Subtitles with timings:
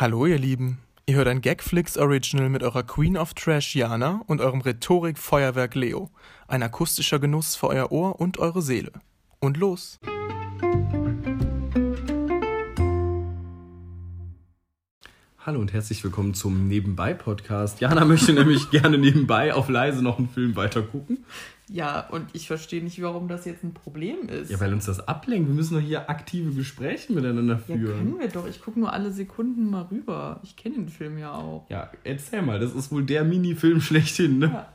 [0.00, 4.40] Hallo ihr Lieben, ihr hört ein Gagflix Original mit eurer Queen of Trash Jana und
[4.40, 6.08] eurem Rhetorik-Feuerwerk Leo.
[6.48, 8.92] Ein akustischer Genuss für euer Ohr und eure Seele.
[9.40, 9.98] Und los!
[15.40, 17.82] Hallo und herzlich willkommen zum Nebenbei-Podcast.
[17.82, 21.26] Jana möchte nämlich gerne nebenbei auf leise noch einen Film weiter gucken.
[21.72, 24.50] Ja, und ich verstehe nicht, warum das jetzt ein Problem ist.
[24.50, 25.48] Ja, weil uns das ablenkt.
[25.48, 27.96] Wir müssen doch hier aktive Gespräche miteinander Ja, führen.
[27.98, 28.46] können wir doch.
[28.48, 30.40] Ich gucke nur alle Sekunden mal rüber.
[30.42, 31.66] Ich kenne den Film ja auch.
[31.70, 34.46] Ja, erzähl mal, das ist wohl der Mini-Film schlechthin, ne?
[34.46, 34.72] Ja.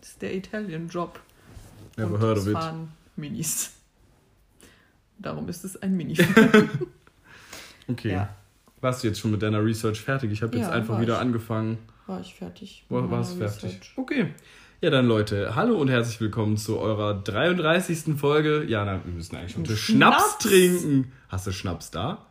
[0.00, 1.18] Das ist der Italian-Job.
[1.96, 2.52] Never Und heard of it.
[2.52, 3.72] fahren Minis.
[5.18, 6.68] Darum ist es ein Minifilm.
[7.90, 8.12] Okay.
[8.12, 8.28] Ja.
[8.82, 10.30] Warst du jetzt schon mit deiner Research fertig?
[10.30, 11.20] Ich habe jetzt Ja, einfach war wieder ich.
[11.20, 11.78] angefangen.
[12.06, 12.84] War ich fertig?
[12.90, 13.80] War, warst fertig?
[13.96, 14.34] Okay.
[14.80, 18.16] Ja, dann Leute, hallo und herzlich willkommen zu eurer 33.
[18.16, 18.64] Folge.
[18.64, 20.38] Jana, wir müssen eigentlich heute Schnaps, Schnaps.
[20.38, 21.12] trinken.
[21.28, 22.26] Hast du Schnaps da?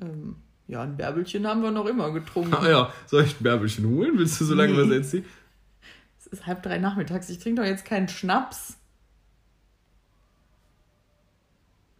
[0.00, 0.36] Ähm,
[0.68, 2.54] ja, ein Bärbelchen haben wir noch immer getrunken.
[2.54, 4.18] Ah ja, soll ich ein Bärbelchen holen?
[4.18, 4.78] Willst du so lange Nee.
[4.82, 5.24] was erzählen?
[6.20, 7.30] Es ist halb drei nachmittags.
[7.30, 8.76] Ich trinke doch jetzt keinen Schnaps.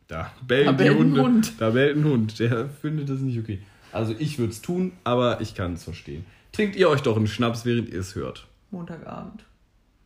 [0.09, 1.19] Da bellen Da bellt ein.
[1.19, 1.53] Hund.
[1.59, 2.39] Da bellt ein Hund.
[2.39, 3.62] Der findet das nicht okay.
[3.93, 6.27] Also ich würde es tun, aber ich kann es verstehen.
[6.53, 8.47] Trinkt ihr euch doch einen Schnaps, während ihr es hört.
[8.71, 9.45] Montagabend.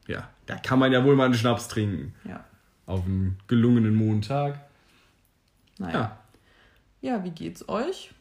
[0.08, 2.14] Ja, da kann man ja wohl mal einen Schnaps trinken.
[2.24, 2.44] Ja.
[2.86, 4.58] Auf einen gelungenen Montag.
[5.78, 5.92] Naja.
[5.92, 6.18] Ja.
[7.00, 8.12] Ja, wie geht's euch?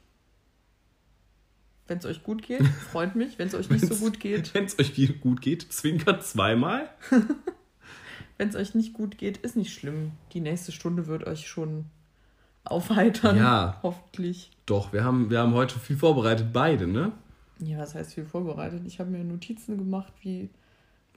[1.87, 3.39] Wenn es euch gut geht, freut mich.
[3.39, 6.89] Wenn es euch nicht so gut geht, Wenn es euch gut geht, zwinkert zweimal.
[8.37, 10.11] wenn es euch nicht gut geht, ist nicht schlimm.
[10.33, 11.85] Die nächste Stunde wird euch schon
[12.65, 13.37] aufheitern.
[13.37, 13.79] Ja.
[13.81, 14.51] Hoffentlich.
[14.65, 17.13] Doch, wir haben, wir haben heute viel vorbereitet, beide, ne?
[17.59, 18.83] Ja, was heißt viel vorbereitet?
[18.85, 20.49] Ich habe mir Notizen gemacht, wie,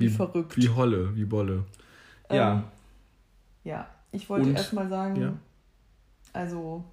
[0.01, 0.56] wie, verrückt.
[0.56, 1.65] Wie Holle, wie Bolle.
[2.29, 2.73] Ähm, Ja,
[3.65, 5.33] Ja, ich wollte erstmal sagen, ja.
[6.33, 6.84] also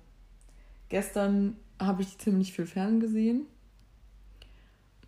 [0.90, 3.46] gestern habe ich ziemlich viel Fern gesehen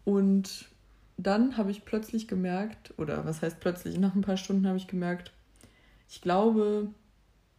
[0.05, 0.69] und
[1.17, 4.87] dann habe ich plötzlich gemerkt, oder was heißt plötzlich, nach ein paar Stunden habe ich
[4.87, 5.31] gemerkt,
[6.09, 6.87] ich glaube,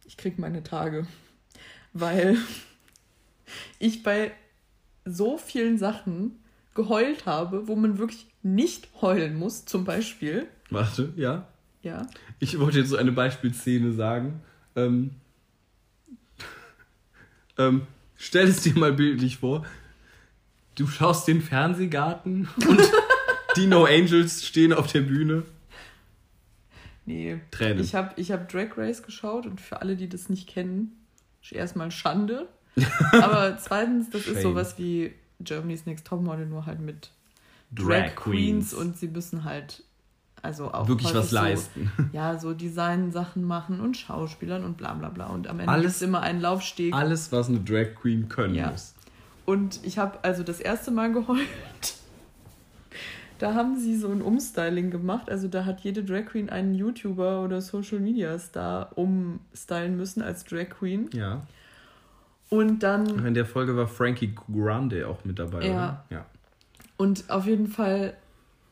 [0.05, 1.05] ich kriege meine Tage,
[1.93, 2.37] weil
[3.79, 4.31] ich bei
[5.05, 6.39] so vielen Sachen
[6.73, 11.47] geheult habe, wo man wirklich nicht heulen muss, zum Beispiel, warte, ja.
[11.83, 12.07] ja,
[12.39, 14.41] Ich wollte jetzt so eine Beispielszene sagen.
[14.75, 15.11] Ähm,
[17.57, 19.65] ähm, stell es dir mal bildlich vor.
[20.75, 22.81] Du schaust den Fernsehgarten und
[23.57, 25.43] die No Angels stehen auf der Bühne.
[27.05, 27.41] Nee.
[27.51, 27.83] Tränen.
[27.83, 30.95] Ich habe ich hab Drag Race geschaut und für alle, die das nicht kennen,
[31.41, 32.47] ist erstmal Schande.
[33.11, 34.41] Aber zweitens, das ist Shame.
[34.41, 37.11] sowas wie Germany's Next Topmodel, nur halt mit
[37.71, 38.71] Drag, Drag Queens.
[38.71, 38.73] Queens.
[38.73, 39.83] und sie müssen halt
[40.43, 41.91] also auch Wirklich was häufig leisten.
[41.97, 45.27] So, ja, so Design-Sachen machen und Schauspielern und bla bla bla.
[45.27, 46.93] Und am Ende Alles- ist immer ein Laufsteg.
[46.95, 48.71] Alles, was eine Drag Queen können Ja.
[48.71, 48.95] muss.
[49.45, 51.39] Und ich habe also das erste Mal geheult.
[53.39, 55.27] Da haben sie so ein Umstyling gemacht.
[55.27, 60.43] Also da hat jede Drag Queen einen YouTuber oder Social Media Star umstylen müssen als
[60.45, 61.09] Drag Queen.
[61.11, 61.41] Ja.
[62.49, 65.71] Und dann, In der Folge war Frankie Grande auch mit dabei, Ja.
[65.73, 66.05] oder?
[66.11, 66.25] Ja.
[67.01, 68.13] Und auf jeden Fall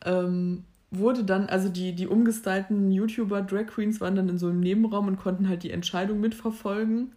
[0.04, 4.60] ähm, wurde dann, also die, die umgestylten YouTuber Drag Queens waren dann in so einem
[4.60, 7.10] Nebenraum und konnten halt die Entscheidung mitverfolgen.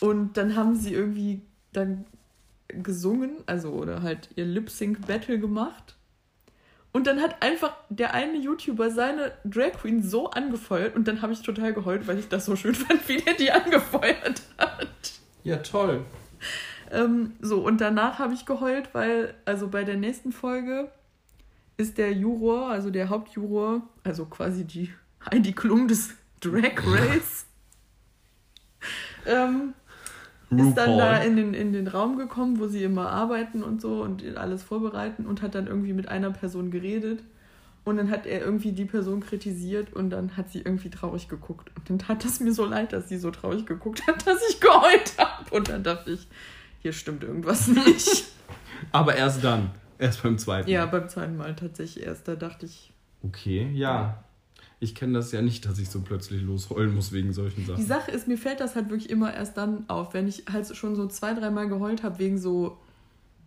[0.00, 1.42] Und dann haben sie irgendwie
[1.74, 2.06] dann
[2.68, 5.96] gesungen, also oder halt ihr Lip-Sync-Battle gemacht.
[6.94, 11.34] Und dann hat einfach der eine YouTuber seine Drag Queen so angefeuert und dann habe
[11.34, 15.12] ich total geheult, weil ich das so schön fand, wie der die angefeuert hat.
[15.44, 16.06] Ja, toll.
[16.96, 20.90] Ähm, so, und danach habe ich geheult, weil, also bei der nächsten Folge
[21.76, 24.90] ist der Juror, also der Hauptjuror, also quasi die
[25.30, 27.46] Heidi Klum des Drag Race,
[29.26, 29.74] ähm,
[30.50, 34.02] ist dann da in den, in den Raum gekommen, wo sie immer arbeiten und so
[34.02, 37.22] und alles vorbereiten und hat dann irgendwie mit einer Person geredet.
[37.84, 41.70] Und dann hat er irgendwie die Person kritisiert und dann hat sie irgendwie traurig geguckt.
[41.76, 44.60] Und dann tat es mir so leid, dass sie so traurig geguckt hat, dass ich
[44.60, 45.54] geheult habe.
[45.54, 46.26] Und dann dachte ich,
[46.80, 48.24] hier stimmt irgendwas nicht.
[48.92, 49.70] Aber erst dann.
[49.98, 50.68] Erst beim zweiten.
[50.68, 52.28] ja, beim zweiten Mal tatsächlich erst.
[52.28, 52.92] Da dachte ich,
[53.22, 54.22] Okay, ja.
[54.78, 57.86] Ich kenne das ja nicht, dass ich so plötzlich losheulen muss wegen solchen die Sachen.
[57.86, 60.94] Sache ist, mir fällt das halt wirklich immer erst dann auf, wenn ich halt schon
[60.94, 62.76] so zwei, dreimal geheult habe wegen so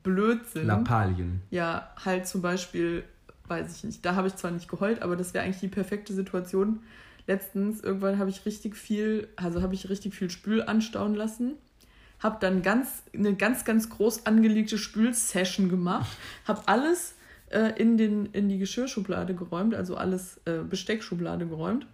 [0.01, 0.65] Blödsinn.
[0.65, 1.41] Lappalien.
[1.51, 3.03] Ja, halt zum Beispiel,
[3.47, 6.13] weiß ich nicht, da habe ich zwar nicht geheult, aber das wäre eigentlich die perfekte
[6.13, 6.79] Situation.
[7.27, 11.53] Letztens, irgendwann habe ich richtig viel, also habe ich richtig viel Spül anstauen lassen,
[12.19, 16.10] habe dann ganz, eine ganz, ganz groß angelegte Spülsession gemacht,
[16.45, 17.16] habe alles
[17.50, 21.88] äh, in, den, in die Geschirrschublade geräumt, also alles äh, Besteckschublade geräumt.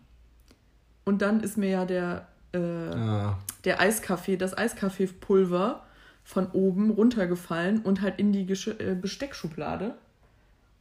[1.05, 5.85] Und dann ist mir ja der, äh, Ah, der Eiskaffee, das Eiskaffeepulver
[6.23, 9.95] von oben runtergefallen und halt in die Gesch äh, Besteckschublade.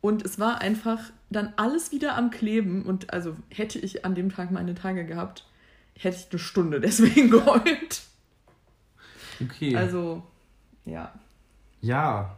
[0.00, 0.98] Und es war einfach
[1.30, 2.84] dann alles wieder am Kleben.
[2.84, 5.46] Und also hätte ich an dem Tag meine Tage gehabt,
[5.98, 8.02] hätte ich eine Stunde deswegen geheult.
[9.42, 9.76] Okay.
[9.76, 10.22] Also,
[10.84, 11.12] ja.
[11.80, 12.36] ja.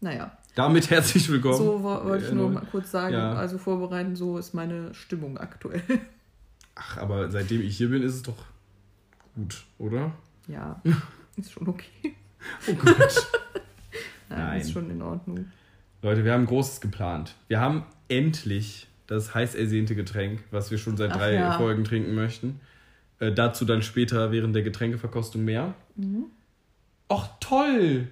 [0.00, 0.36] Naja.
[0.54, 1.56] Damit herzlich willkommen.
[1.56, 3.32] So wo- wollte ich Äh, nur mal kurz sagen, Ja.
[3.34, 5.82] also vorbereiten, so ist meine Stimmung aktuell.
[6.74, 8.36] Ach, aber seitdem ich hier bin, ist es doch
[9.34, 10.12] gut, oder?
[10.48, 10.80] ja,
[11.36, 12.14] ist schon okay.
[12.68, 12.96] Oh Gott.
[14.28, 14.60] Nein, Nein.
[14.60, 15.46] ist schon in Ordnung.
[16.02, 17.34] Leute, wir haben Großes geplant.
[17.48, 21.56] Wir haben endlich das heiß ersehnte Getränk, was wir schon seit Ach drei ja.
[21.58, 22.60] Folgen trinken möchten.
[23.22, 25.74] Äh, dazu dann später während der Getränkeverkostung mehr.
[25.94, 26.24] Mhm.
[27.08, 28.08] Och, toll!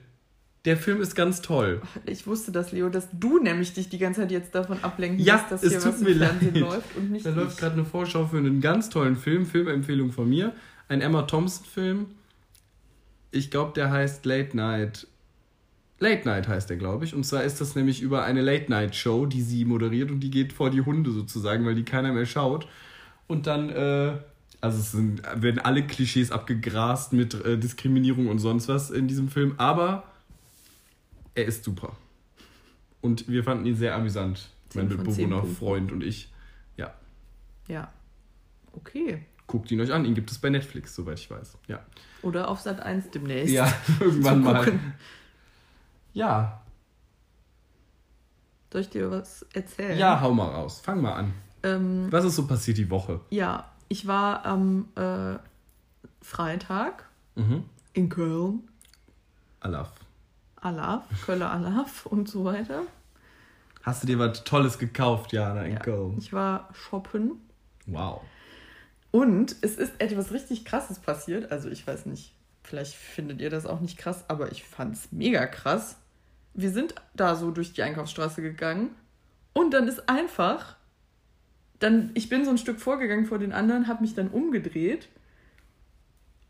[0.65, 1.83] Der Film ist ganz toll.
[2.07, 5.37] Ich wusste das, Leo, dass du nämlich dich die ganze Zeit jetzt davon ablenken Ja,
[5.37, 6.63] lässt, dass es hier tut was mir im Fernsehen leid.
[6.63, 10.29] läuft und nicht Da läuft gerade eine Vorschau für einen ganz tollen Film, Filmempfehlung von
[10.29, 10.53] mir.
[10.89, 12.07] Ein Emma Thompson-Film.
[13.33, 15.09] Ich glaube, der heißt Late Night.
[15.99, 17.15] Late Night heißt der, glaube ich.
[17.17, 20.71] Und zwar ist das nämlich über eine Late-Night-Show, die sie moderiert und die geht vor
[20.71, 22.69] die Hunde sozusagen, weil die keiner mehr schaut.
[23.27, 24.19] Und dann, äh,
[24.61, 29.29] also es sind, werden alle Klischees abgegrast mit äh, Diskriminierung und sonst was in diesem
[29.29, 30.05] Film, aber
[31.35, 31.97] er ist super.
[33.01, 35.45] Und wir fanden ihn sehr amüsant, mein Mitbewohner.
[35.45, 36.31] Freund und ich.
[36.77, 36.93] Ja,
[37.69, 37.91] Ja.
[38.73, 39.25] Okay.
[39.47, 40.05] guckt ihn euch an.
[40.05, 41.57] Ihn gibt es bei Netflix, soweit ich weiß.
[41.67, 41.85] Ja,
[42.23, 43.53] Oder auf Sat 1 demnächst.
[43.55, 44.73] ja irgendwann mal.
[46.13, 46.61] Ja,
[48.73, 49.99] Soll ich dir was erzählen?
[49.99, 50.81] ja, hau mal raus.
[50.81, 51.35] Fang mal an.
[51.63, 53.21] Ähm, Was ist so passiert die Woche?
[53.31, 55.37] ja, ich war am äh,
[56.23, 57.05] Freitag
[57.35, 57.65] Mhm.
[57.93, 58.69] in Köln.
[59.61, 59.91] Alaf.
[60.57, 62.83] Alaf, Köller Alaf und so weiter.
[63.83, 65.79] Hast du dir was Tolles gekauft, Jana, in Ja.
[65.81, 66.17] Köln?
[66.19, 67.33] Ich war shoppen.
[67.87, 68.23] Wow.
[69.11, 71.51] Und es ist etwas richtig Krasses passiert.
[71.51, 72.33] Also ich weiß nicht,
[72.63, 75.97] vielleicht findet ihr das auch nicht krass, aber ich fand es mega krass.
[76.55, 78.91] Wir sind da so durch die Einkaufsstraße gegangen
[79.53, 80.77] und dann ist einfach,
[81.81, 85.09] dann, ich bin so ein Stück vorgegangen vor den anderen, habe mich dann umgedreht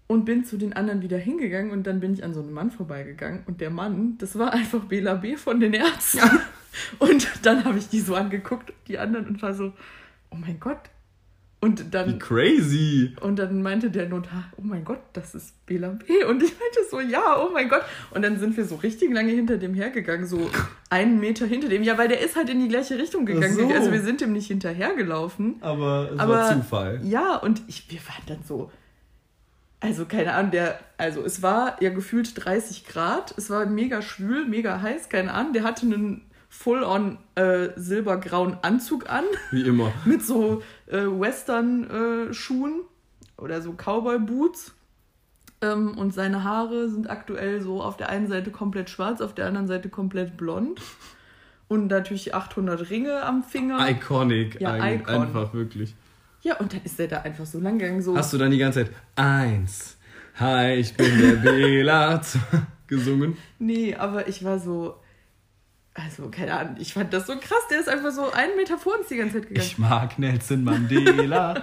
[0.06, 2.70] und bin zu den anderen wieder hingegangen und dann bin ich an so einem Mann
[2.70, 5.36] vorbeigegangen und der Mann, das war einfach Bela B.
[5.36, 6.20] von den Ärzten.
[7.00, 9.72] Und dann habe ich die so angeguckt, die anderen, und war so,
[10.30, 10.78] oh mein Gott.
[11.62, 13.14] Und dann Wie crazy.
[13.20, 16.24] und dann meinte der Notar, oh mein Gott, das ist Bela B.
[16.24, 17.82] Und ich meinte so, ja, oh mein Gott.
[18.12, 20.50] Und dann sind wir so richtig lange hinter dem hergegangen, so
[20.88, 21.82] einen Meter hinter dem.
[21.82, 23.54] Ja, weil der ist halt in die gleiche Richtung gegangen.
[23.54, 23.68] So.
[23.68, 25.56] Also wir sind dem nicht hinterhergelaufen.
[25.60, 27.00] Aber es Aber war Zufall.
[27.04, 28.70] Ja, und ich, wir waren dann so,
[29.80, 34.46] also keine Ahnung, der, also es war ja gefühlt 30 Grad, es war mega schwül,
[34.46, 35.52] mega heiß, keine Ahnung.
[35.52, 39.92] Der hatte einen full-on äh, silbergrauen Anzug an Wie immer.
[40.04, 42.80] mit so äh, Western-Schuhen
[43.38, 44.74] oder so Cowboy-Boots.
[45.62, 49.46] Ähm, und seine Haare sind aktuell so auf der einen Seite komplett schwarz, auf der
[49.46, 50.82] anderen Seite komplett blond.
[51.68, 53.88] Und natürlich 800 Ringe am Finger.
[53.88, 54.60] Iconic.
[54.60, 55.22] Ja, ein, Icon.
[55.22, 55.94] Einfach wirklich.
[56.42, 58.16] Ja, und dann ist er da einfach so lang gegangen, so.
[58.16, 59.96] Hast du dann die ganze Zeit eins.
[60.36, 62.20] Hi, ich bin der Bela
[62.88, 63.36] gesungen?
[63.58, 64.96] Nee, aber ich war so.
[65.94, 67.66] Also, keine Ahnung, ich fand das so krass.
[67.70, 69.66] Der ist einfach so einen Meter vor uns die ganze Zeit gegangen.
[69.66, 71.62] Ich mag Nelson Mandela.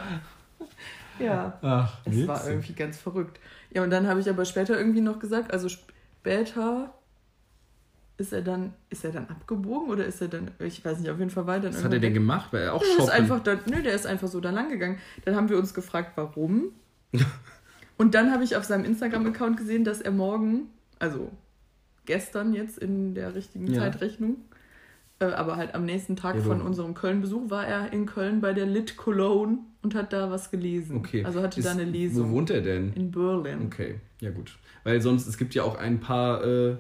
[1.20, 1.58] ja.
[1.62, 2.50] Ach, Es war witzig.
[2.52, 3.40] irgendwie ganz verrückt.
[3.72, 6.94] Ja, und dann habe ich aber später irgendwie noch gesagt, also später
[8.18, 11.20] ist er dann, ist er dann abgebogen oder ist er dann, ich weiß nicht, auf
[11.20, 11.70] jeden Fall weiter.
[11.70, 12.52] Was hat er denn gemacht?
[12.52, 13.10] Weil er auch ist shoppen.
[13.12, 14.98] einfach da, nö, der ist einfach so da lang gegangen.
[15.26, 16.72] Dann haben wir uns gefragt, warum.
[17.98, 21.32] Und dann habe ich auf seinem Instagram-Account gesehen, dass er morgen, also
[22.08, 23.82] gestern jetzt in der richtigen Ja.
[23.82, 24.38] Zeitrechnung,
[25.20, 28.54] äh, aber halt am nächsten Tag Ja, von unserem Köln-Besuch war er in Köln bei
[28.54, 30.98] der Lit Cologne und hat da was gelesen.
[30.98, 31.24] Okay.
[31.24, 32.32] Also hatte da Ist- eine Lesung.
[32.32, 32.94] Wo wohnt er denn?
[32.94, 33.60] In Berlin.
[33.68, 34.58] Okay, ja gut.
[34.84, 36.78] Weil sonst, es gibt ja auch ein paar äh,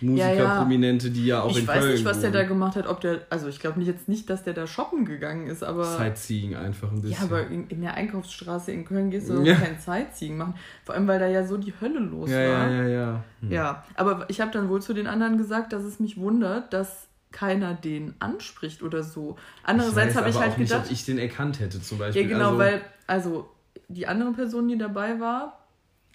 [0.00, 0.58] Musiker, Ja, ja.
[0.58, 2.48] Prominente, die ja auch ich in weiß Köln nicht, was der da wohnen.
[2.48, 5.46] gemacht hat, ob der, also ich glaube nicht jetzt nicht, dass der da shoppen gegangen
[5.46, 7.16] ist, aber Sightseeing einfach ein bisschen.
[7.18, 9.54] ja, aber in, in der Einkaufsstraße in Köln gehst du Ja.
[9.54, 12.70] kein Sightseeing machen, vor allem weil da ja so die Hölle los ja, war.
[12.70, 13.24] ja, ja, ja.
[13.40, 13.52] Hm.
[13.52, 17.08] Ja, aber ich habe dann wohl zu den anderen gesagt, dass es mich wundert, dass
[17.32, 19.36] keiner den anspricht oder so.
[19.62, 22.22] Andererseits weiß habe ich halt nicht, gedacht, ob ich den erkannt hätte zum Beispiel.
[22.22, 23.48] ja genau, also, weil also
[23.88, 25.60] die andere Person, die dabei war,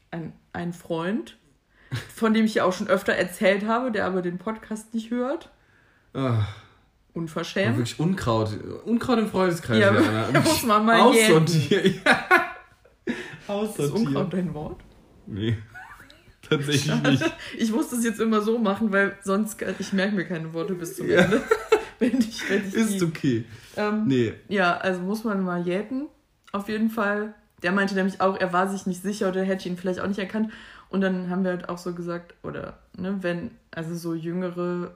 [0.10, 1.38] ein, ein Freund,
[2.16, 5.50] von dem ich ja auch schon öfter erzählt habe, der aber den Podcast nicht hört,
[6.14, 6.44] Ah,
[7.14, 7.78] unverschämt.
[7.78, 8.50] wirklich Unkraut.
[8.86, 9.80] Unkraut im Freundeskreis.
[9.80, 10.40] Ja, Jana.
[10.44, 12.02] muss man mal Aussortieren.
[12.06, 12.26] Ja.
[13.06, 14.08] Ist Aussortieren.
[14.08, 14.82] Unkraut dein Wort?
[15.28, 15.58] Nee.
[16.50, 17.24] Tatsächlich nicht.
[17.58, 20.96] Ich muss das jetzt immer so machen, weil sonst ich merke mir keine Worte bis
[20.98, 21.20] zum Ja.
[21.22, 21.42] Ende.
[22.00, 23.46] Wenn ich, wenn ich Ist die, okay.
[23.78, 24.34] ähm, Nee.
[24.50, 26.08] Ja, also muss man mal jäten.
[26.52, 27.34] Auf jeden Fall.
[27.64, 30.20] Der meinte nämlich auch, er war sich nicht sicher oder hätte ihn vielleicht auch nicht
[30.20, 30.52] erkannt.
[30.92, 34.94] Und dann haben wir halt auch so gesagt, oder, ne, wenn, also so jüngere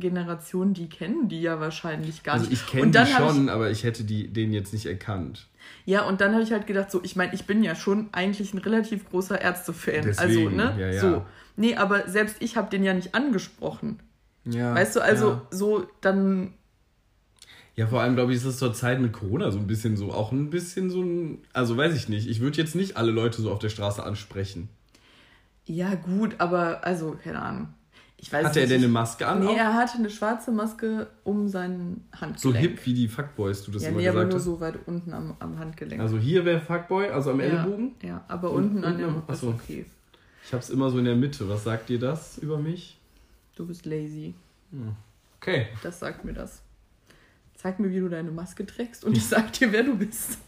[0.00, 2.60] Generationen, die kennen die ja wahrscheinlich gar Also nicht.
[2.60, 5.46] ich kenne Und die schon, aber ich hätte die, den jetzt nicht erkannt.
[5.84, 8.52] Ja, und dann habe ich halt gedacht, so, ich meine, ich bin ja schon eigentlich
[8.54, 10.14] ein relativ großer Ärzte-Fan.
[10.16, 10.74] Also, ne?
[10.78, 11.00] ja, ja.
[11.00, 11.24] So.
[11.56, 14.00] Nee, aber selbst ich habe den ja nicht angesprochen.
[14.44, 14.74] Ja.
[14.74, 16.54] Weißt du, also Ja, so dann.
[17.76, 20.12] ja vor allem glaube ich, ist es zur Zeit mit Corona so ein bisschen so,
[20.12, 23.42] auch ein bisschen so ein, also weiß ich nicht, ich würde jetzt nicht alle Leute
[23.42, 24.70] so auf der Straße ansprechen.
[25.72, 27.68] Ja, gut, aber also, keine Ahnung.
[28.16, 29.40] Ich weiß Hatte er nicht, denn eine Maske an?
[29.40, 29.56] Nee, auch?
[29.56, 32.38] er hatte eine schwarze Maske um sein Handgelenk.
[32.40, 34.44] so hip wie die Fuckboys, du das Ja, immer nee, aber gesagt nur hast.
[34.44, 36.00] so weit unten am, am Handgelenk.
[36.02, 37.92] Also hier wäre Fuckboy, also am ja, Ellbogen.
[38.02, 39.50] Ja, aber Und- unten an der am- achso.
[39.50, 39.86] okay.
[40.44, 41.48] Ich hab's immer so in der Mitte.
[41.48, 42.98] Was sagt dir das über mich?
[43.56, 44.34] Du bist lazy.
[45.40, 45.68] Okay.
[45.82, 46.60] Das sagt mir das.
[47.54, 50.38] Zeig mir, wie du deine Maske trägst und ich sag dir, wer du bist.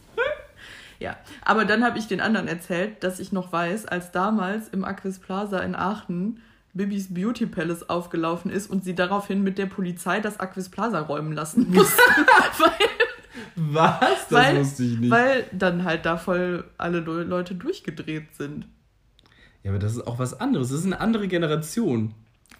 [1.02, 4.84] Ja, aber dann habe ich den anderen erzählt, dass ich noch weiß, als damals im
[4.84, 6.40] Aquis Plaza in Aachen
[6.74, 11.32] Bibis Beauty Palace aufgelaufen ist und sie daraufhin mit der Polizei das Aquis Plaza räumen
[11.32, 12.00] lassen mussten.
[12.58, 12.88] weil,
[13.56, 14.00] Was?
[14.00, 15.10] Das weil, wusste ich nicht.
[15.10, 18.66] weil dann halt da voll alle Le- Leute durchgedreht sind.
[19.62, 20.70] ja, aber das ist auch was anderes.
[20.70, 22.14] Das ist eine andere Generation.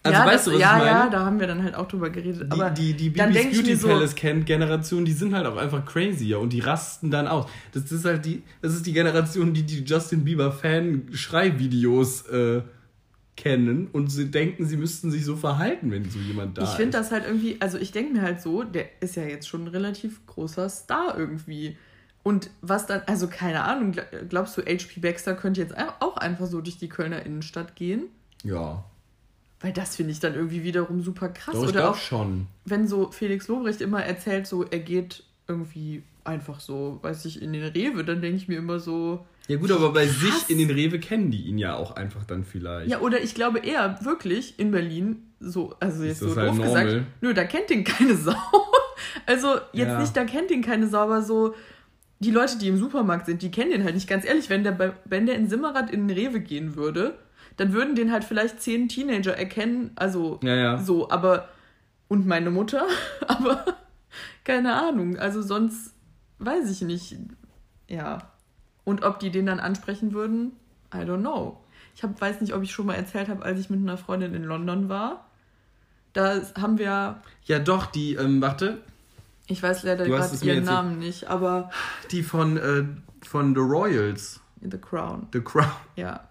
[0.04, 0.90] Also ja, weißt das, du, was ja, ich meine?
[0.90, 2.50] ja, da haben wir dann halt auch drüber geredet.
[2.50, 5.56] aber die, die, Bibis ich Beauty mir so, Palace kennt Generation, die sind halt auch
[5.56, 7.46] einfach crazier und die rasten dann aus.
[7.72, 12.62] Das ist halt die, das ist die Generation, die die Justin Bieber Fan Schreivideos äh,
[13.36, 16.76] kennen und sie denken, sie müssten sich so verhalten, wenn so jemand da ich ist.
[16.76, 19.64] finde das halt irgendwie, also ich denke mir halt so, der ist ja jetzt schon
[19.64, 21.76] ein relativ großer Star irgendwie.
[22.24, 26.46] Und was dann, also keine Ahnung, gl- glaubst du, HP Baxter könnte jetzt auch einfach
[26.46, 28.04] so durch die Kölner Innenstadt gehen?
[28.44, 28.84] Ja.
[29.62, 31.54] Weil das finde ich dann irgendwie wiederum super krass.
[31.54, 32.46] Doch, ich Oder auch, schon.
[32.64, 37.52] wenn so Felix Lobrecht immer erzählt, so er geht irgendwie einfach so, weiß ich, in
[37.52, 40.20] den Rewe, dann denke ich mir immer so, Ja gut, aber bei Krass.
[40.20, 42.90] sich in den Rewe kennen die ihn ja auch einfach dann vielleicht.
[42.90, 46.84] Ja, oder ich glaube eher wirklich in Berlin, so, also jetzt so halt doof normal?
[46.86, 48.34] gesagt, nö, da kennt ihn keine Sau.
[49.26, 50.00] Also jetzt Ja.
[50.00, 51.54] nicht, da kennt ihn keine Sau, aber so
[52.20, 54.08] die Leute, die im Supermarkt sind, die kennen den halt nicht.
[54.08, 57.18] Ganz ehrlich, wenn der, bei, wenn der in Simmerath in den Rewe gehen würde,
[57.56, 60.78] dann würden den halt vielleicht zehn Teenager erkennen, also Ja, ja.
[60.78, 61.48] so, aber
[62.08, 62.86] und meine Mutter,
[63.28, 63.64] aber
[64.44, 65.94] keine Ahnung, also sonst
[66.38, 67.16] weiß ich nicht.
[67.88, 68.18] Ja.
[68.84, 70.52] Und ob die den dann ansprechen würden,
[70.92, 71.58] I don't know.
[71.94, 74.34] Ich hab, weiß nicht, ob ich schon mal erzählt habe, als ich mit einer Freundin
[74.34, 75.26] in London war.
[76.14, 78.82] Da haben wir, Ja, doch, die, ähm, warte,
[79.46, 80.64] ich weiß leider gerade ihren.
[80.64, 81.70] Namen nicht, aber
[82.10, 82.84] die von, äh,
[83.24, 84.40] von The Royals.
[84.60, 85.70] The Crown, The Crown.
[85.96, 86.28] ja.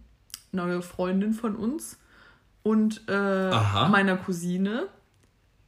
[0.52, 1.98] neue Freundin von uns
[2.62, 3.50] und äh,
[3.88, 4.88] meiner Cousine,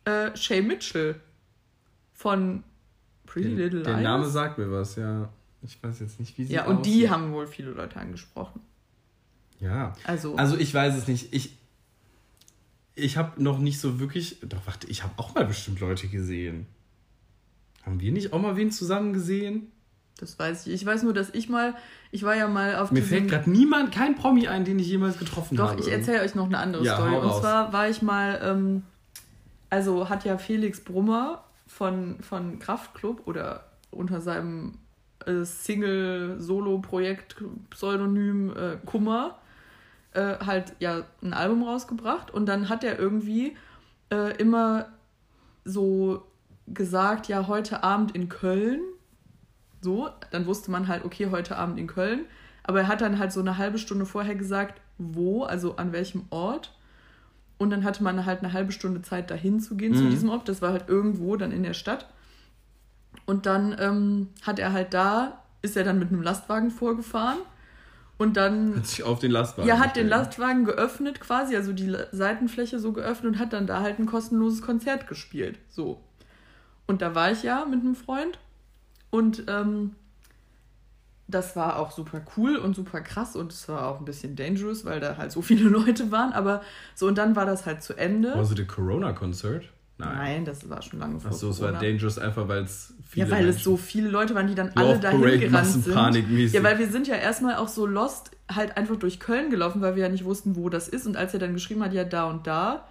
[0.04, 1.16] äh, Shay Mitchell
[2.12, 2.62] von
[3.26, 4.04] Pretty Der, Little der Liars.
[4.04, 5.28] Name sagt mir was, ja.
[5.64, 7.10] Ich weiß jetzt nicht, wie sie ja, und die aussieht.
[7.10, 8.60] haben wohl viele Leute angesprochen.
[9.60, 9.94] Ja.
[10.04, 11.32] Also, Also ich weiß es nicht.
[11.32, 11.56] Ich,
[12.94, 14.38] ich habe noch nicht so wirklich.
[14.42, 16.66] Doch, warte, ich habe auch mal bestimmt Leute gesehen.
[17.84, 19.70] Haben wir nicht auch mal wen zusammen gesehen?
[20.18, 20.74] das weiß ich.
[20.74, 21.74] Ich weiß nur, dass ich mal,
[22.12, 25.18] ich war ja mal auf Mir fällt gerade niemand, kein Promi ein, den ich jemals
[25.18, 25.80] getroffen Doch, habe.
[25.80, 27.16] ich erzähle euch noch eine andere Ja, Story.
[27.16, 28.82] Und zwar war ich mal, ähm,
[29.68, 34.78] also hat ja Felix Brummer von, von Kraftklub oder unter seinem
[35.44, 37.36] Single-Solo-Projekt
[37.70, 39.38] Pseudonym äh, Kummer
[40.12, 43.56] äh, halt ja ein Album rausgebracht und dann hat er irgendwie
[44.10, 44.88] äh, immer
[45.64, 46.26] so
[46.66, 48.80] gesagt, ja, heute Abend in Köln.
[49.80, 52.26] So, dann wusste man halt, okay, heute Abend in Köln.
[52.62, 56.24] Aber er hat dann halt so eine halbe Stunde vorher gesagt, wo, also an welchem
[56.30, 56.72] Ort.
[57.58, 60.10] Und dann hatte man halt eine halbe Stunde Zeit, dahin zu gehen zu Mhm.
[60.10, 60.48] diesem Ort.
[60.48, 62.06] Das war halt irgendwo dann in der Stadt.
[63.26, 67.38] Und dann ähm, hat er halt da, ist er dann mit einem Lastwagen vorgefahren.
[68.18, 69.68] Und dann Hat sich auf den Lastwagen.
[69.68, 70.08] ja, hat den.
[70.08, 74.62] Lastwagen geöffnet quasi, also die Seitenfläche so geöffnet und hat dann da halt ein kostenloses
[74.62, 75.58] Konzert gespielt.
[75.68, 76.00] So.
[76.86, 78.38] Und da war ich ja mit einem Freund
[79.10, 79.96] und ähm,
[81.26, 84.84] das war auch super cool und super krass und es war auch ein bisschen dangerous,
[84.84, 86.62] weil da halt so viele Leute waren, aber
[86.94, 88.32] so und dann war das halt zu Ende.
[88.36, 89.64] Was it a Corona-Concert?
[90.04, 93.32] Nein, das war schon lange vor Achso, es war dangerous einfach, weil es viele Ja,
[93.32, 96.52] weil es Menschen- so viele Leute waren, die dann alle dahin Parade, gerannt sind.
[96.52, 99.96] Ja, weil wir sind ja erstmal auch so lost halt einfach durch Köln gelaufen, weil
[99.96, 101.06] wir ja nicht wussten, wo das ist.
[101.06, 102.86] Und als er dann geschrieben hat, ja, da und da,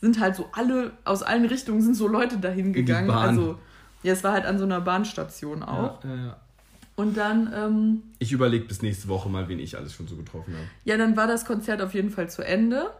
[0.00, 3.06] sind halt so alle, aus allen Richtungen sind so Leute dahin die gegangen.
[3.08, 3.28] Bahn.
[3.30, 3.58] Also,
[4.02, 6.02] ja, es war halt an so einer Bahnstation auch.
[6.04, 6.36] Ja, ja, ja.
[6.96, 10.54] Und dann, ähm, Ich überlege bis nächste Woche mal, wen ich alles schon so getroffen
[10.54, 10.66] habe.
[10.84, 12.90] ja, dann war das Konzert auf jeden Fall zu Ende.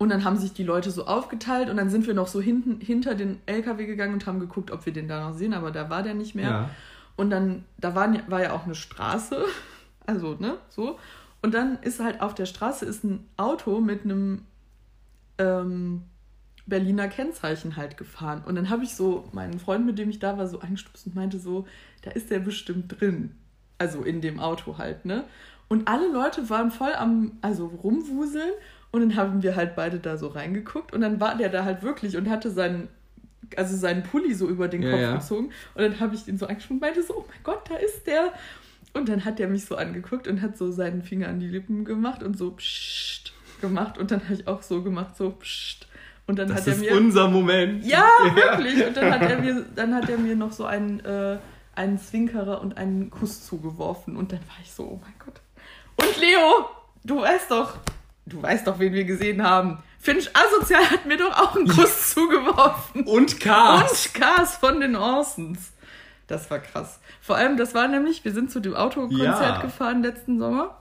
[0.00, 2.80] Und dann haben sich die Leute so aufgeteilt und dann sind wir noch so hinten
[2.80, 5.90] hinter den LKW gegangen und haben geguckt, ob wir den da noch sehen, aber da
[5.90, 6.48] war der nicht mehr.
[6.48, 6.70] Ja.
[7.16, 9.44] Und dann, da war, war ja auch eine Straße,
[10.06, 10.98] also, ne, so.
[11.42, 14.46] Und dann ist halt auf der Straße ist ein Auto mit einem
[15.36, 16.04] ähm,
[16.66, 18.42] Berliner Kennzeichen halt gefahren.
[18.46, 21.14] Und dann habe ich so meinen Freund, mit dem ich da war, so angestupst und
[21.14, 21.66] meinte so,
[22.00, 23.36] da ist der bestimmt drin.
[23.76, 25.24] Also in dem Auto halt, ne?
[25.68, 28.52] Und alle Leute waren voll am, also rumwuseln.
[28.92, 30.92] Und dann haben wir halt beide da so reingeguckt.
[30.92, 32.88] Und dann war der da halt wirklich und hatte seinen,
[33.56, 35.12] also seinen Pulli so über den Ja, Kopf ja.
[35.16, 35.50] gezogen.
[35.74, 38.06] Und dann habe ich ihn so angeschaut und meinte so, oh mein Gott, da ist
[38.06, 38.32] der.
[38.92, 41.84] Und dann hat der mich so angeguckt und hat so seinen Finger an die Lippen
[41.84, 43.96] gemacht und so pssst gemacht.
[43.98, 45.86] Und dann habe ich auch so gemacht, so pssst.
[46.26, 46.92] Und dann Das hat er ist mir.
[46.96, 47.84] unser Moment.
[47.84, 48.84] Ja, wirklich.
[48.86, 51.38] Und dann hat er mir, dann hat er mir noch so einen, äh,
[51.76, 54.16] einen Zwinkerer und einen Kuss zugeworfen.
[54.16, 55.40] Und dann war ich so, oh mein Gott.
[55.96, 56.66] Und Leo,
[57.04, 57.76] du weißt doch,
[58.30, 59.78] du weißt doch, wen wir gesehen haben.
[59.98, 63.04] Finch Asozial hat mir doch auch einen Kuss zugeworfen.
[63.04, 64.06] Und Cars.
[64.06, 65.72] Und Cars von den Orsons.
[66.26, 67.00] Das war krass.
[67.20, 69.20] Vor allem, das war nämlich, wir sind zu dem Autokonzert
[69.56, 69.60] Ja.
[69.60, 70.76] gefahren letzten Sommer.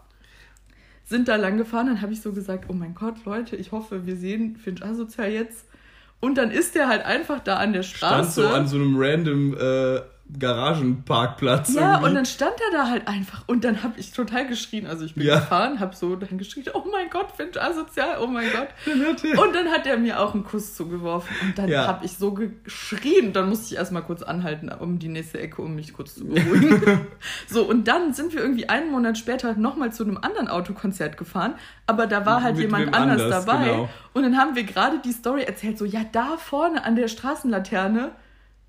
[1.06, 4.06] Sind da lang gefahren, dann habe ich so gesagt, oh mein Gott, Leute, ich hoffe,
[4.06, 5.65] wir sehen Finch Asozial jetzt.
[6.22, 8.41] Und dann ist der halt einfach da an der Stand Straße.
[8.44, 10.01] so an so einem random äh,
[10.38, 11.74] Garagenparkplatz.
[11.74, 12.09] ja, irgendwie.
[12.09, 13.43] und dann stand er da halt einfach.
[13.48, 14.86] Und dann habe ich total geschrien.
[14.86, 15.36] Also ich bin Ja.
[15.39, 18.67] gefahren, habe so dann geschrien, oh mein Gott, Finch Asozial, oh mein Gott.
[19.39, 21.36] Und dann hat er mir auch einen Kuss zugeworfen.
[21.41, 21.88] Und dann Ja.
[21.88, 23.33] habe ich so geschrien.
[23.33, 27.07] Dann musste ich erstmal kurz anhalten, um die nächste Ecke, um mich kurz zu beruhigen.
[27.48, 31.55] so, und dann sind wir irgendwie einen Monat später nochmal zu einem anderen Autokonzert gefahren.
[31.88, 33.63] Aber da war halt Mit jemand anders, anders, dabei.
[33.65, 33.89] genau.
[34.13, 38.12] Und dann haben wir gerade die Story erzählt, so, ja, da vorne an der Straßenlaterne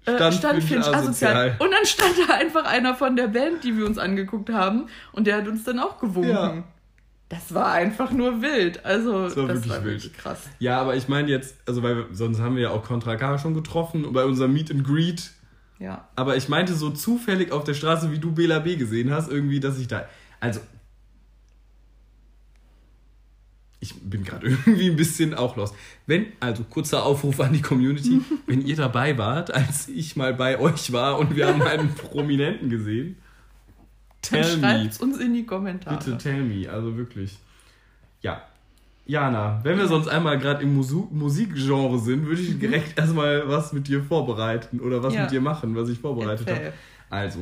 [0.02, 1.37] Stand stand, Finch asozial.
[1.37, 1.57] asozial.
[1.59, 4.87] Und dann stand da einfach einer von der Band, die wir uns angeguckt haben.
[5.12, 6.30] Und der hat uns dann auch gewunken.
[6.30, 6.64] Ja.
[7.28, 8.85] Das war einfach nur wild.
[8.85, 10.02] Also, Das war das wirklich war wild.
[10.02, 10.40] wirklich krass.
[10.59, 13.38] Ja, aber ich meine jetzt, also weil wir, sonst haben wir ja auch Contra K
[13.38, 15.31] schon getroffen bei unserem Meet and Greet.
[15.79, 16.09] Ja.
[16.16, 19.61] Aber ich meinte so zufällig auf der Straße, wie du Bela B gesehen hast, irgendwie,
[19.61, 20.07] dass ich da.
[20.40, 20.61] Also.
[23.83, 25.75] Ich bin gerade irgendwie ein bisschen auch lost.
[26.07, 30.59] Wenn, also kurzer Aufruf an die Community, wenn ihr dabei wart, als ich mal bei
[30.59, 33.16] euch war und wir haben einen Prominenten gesehen,
[34.31, 34.61] Dann tell me.
[34.62, 35.97] schreibt's uns in die Kommentare.
[35.97, 37.38] Bitte tell me, also wirklich.
[38.23, 38.43] Ja.
[39.07, 43.88] Jana, wenn wir sonst einmal gerade im Musikgenre sind, würde ich direkt erstmal was mit
[43.88, 45.23] dir vorbereiten oder was Ja.
[45.23, 46.73] mit dir machen, was ich vorbereitet habe.
[47.09, 47.40] Also,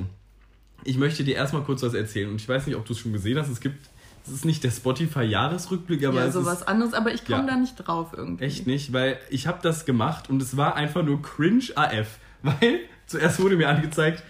[0.84, 3.12] ich möchte dir erstmal kurz was erzählen und ich weiß nicht, ob du es schon
[3.12, 3.50] gesehen hast.
[3.50, 3.90] Es gibt,
[4.26, 7.46] es ist nicht der Spotify-Jahresrückblick, aber ja, sowas ist anderes, aber ich komme Ja.
[7.46, 8.44] da nicht drauf irgendwie.
[8.44, 12.18] echt nicht, weil ich habe das gemacht und es war einfach nur cringe AF.
[12.42, 14.22] Weil zuerst wurde mir angezeigt,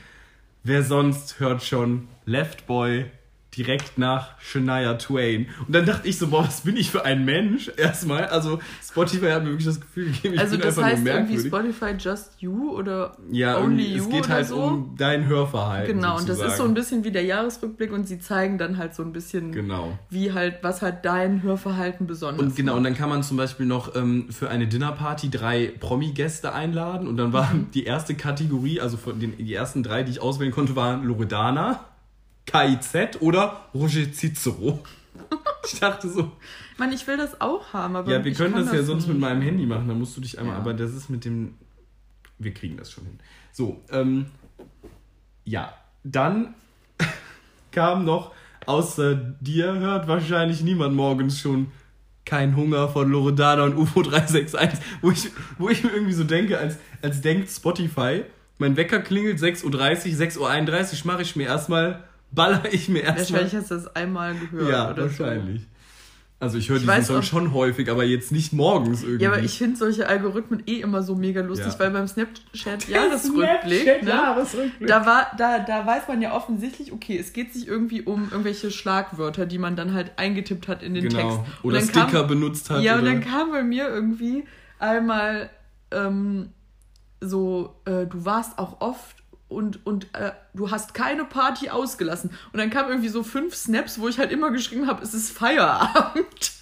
[0.65, 3.07] wer sonst hört schon Left Boy
[3.57, 5.47] direkt nach Shania Twain.
[5.67, 7.71] Und dann dachte ich so, boah, was bin ich für ein Mensch?
[7.77, 11.05] Erstmal, also Spotify hat mir wirklich das Gefühl gegeben, ich also bin das einfach heißt
[11.05, 11.77] nur irgendwie merkwürdig.
[11.79, 14.63] Spotify Just You oder ja, Only irgendwie, You es geht halt so.
[14.63, 15.97] um dein Hörverhalten.
[15.97, 16.75] Genau, und das ist so ein sozusagen.
[16.75, 19.99] bisschen wie der Jahresrückblick und sie zeigen dann halt so ein bisschen, Genau.
[20.11, 22.79] wie halt, was halt dein Hörverhalten besonders Und genau, macht.
[22.79, 27.09] und dann kann man zum Beispiel noch ähm, für eine Dinnerparty drei Promi-Gäste einladen.
[27.09, 27.71] Und dann war Mhm.
[27.73, 31.81] die erste Kategorie, also von den die ersten drei, die ich auswählen konnte, waren Loredana,
[32.49, 34.81] KIZ oder Roger Cicero.
[35.71, 36.31] Ich dachte so,
[36.73, 39.07] Ich meine, ich will das auch haben, aber ja, wir können kann das ja sonst
[39.07, 39.21] mit nicht.
[39.21, 40.61] meinem Handy machen, dann musst du dich einmal, Ja.
[40.61, 41.55] aber das ist mit dem,
[42.39, 43.19] wir kriegen das schon hin.
[43.53, 44.27] So, ähm,
[45.45, 46.55] ja, dann
[47.73, 48.33] kam noch,
[48.65, 51.71] außer dir hört wahrscheinlich niemand morgens schon
[52.25, 56.59] kein Hunger von Loredana und UFO 361, wo ich, wo ich mir irgendwie so denke,
[56.59, 58.23] als, als denkt Spotify,
[58.59, 63.43] mein Wecker klingelt 6.30 Uhr, 6.31 Uhr mache ich mir erstmal, baller ich mir erstmal.
[63.43, 65.63] Wahrscheinlich hast du das einmal gehört Ja, oder wahrscheinlich.
[66.41, 69.19] Also ich höre diesen Song auch- schon häufig, aber jetzt nicht morgens irgendwie.
[69.19, 69.25] so.
[69.25, 71.79] Ja, aber ich finde solche Algorithmen eh immer so mega lustig, Ja.
[71.81, 74.89] weil beim Snapchat-Jahresrückblick, ne, Jahresrückblick.
[74.89, 78.71] da, war, da, da weiß man ja offensichtlich, okay, es geht sich irgendwie um irgendwelche
[78.71, 81.17] Schlagwörter, die man dann halt eingetippt hat in den Text.
[81.17, 81.45] Genau.
[81.63, 82.83] Und Oder dann kam- Sticker benutzt hat.
[82.83, 84.45] Ja, und oder dann kam bei mir irgendwie
[84.79, 85.51] einmal
[85.91, 86.51] ähm,
[87.21, 89.17] so, äh, du warst auch oft
[89.49, 92.31] und, und äh, du hast keine Party ausgelassen.
[92.53, 95.31] Und dann kamen irgendwie so fünf Snaps, wo ich halt immer geschrieben habe, es ist
[95.33, 96.53] Feierabend.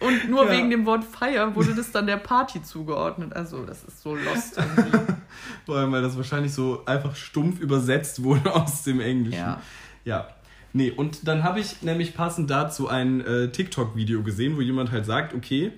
[0.00, 0.50] Und nur Ja.
[0.52, 3.32] wegen dem Wort Feier wurde das dann der Party zugeordnet.
[3.34, 4.98] Also, das ist so lost irgendwie.
[5.66, 9.38] Vor allem, weil das wahrscheinlich so einfach stumpf übersetzt wurde aus dem Englischen.
[9.38, 9.60] Ja.
[10.04, 10.28] Ja.
[10.72, 15.04] Nee, und dann habe ich nämlich passend dazu ein äh, TikTok-Video gesehen, wo jemand halt
[15.06, 15.72] sagt, okay,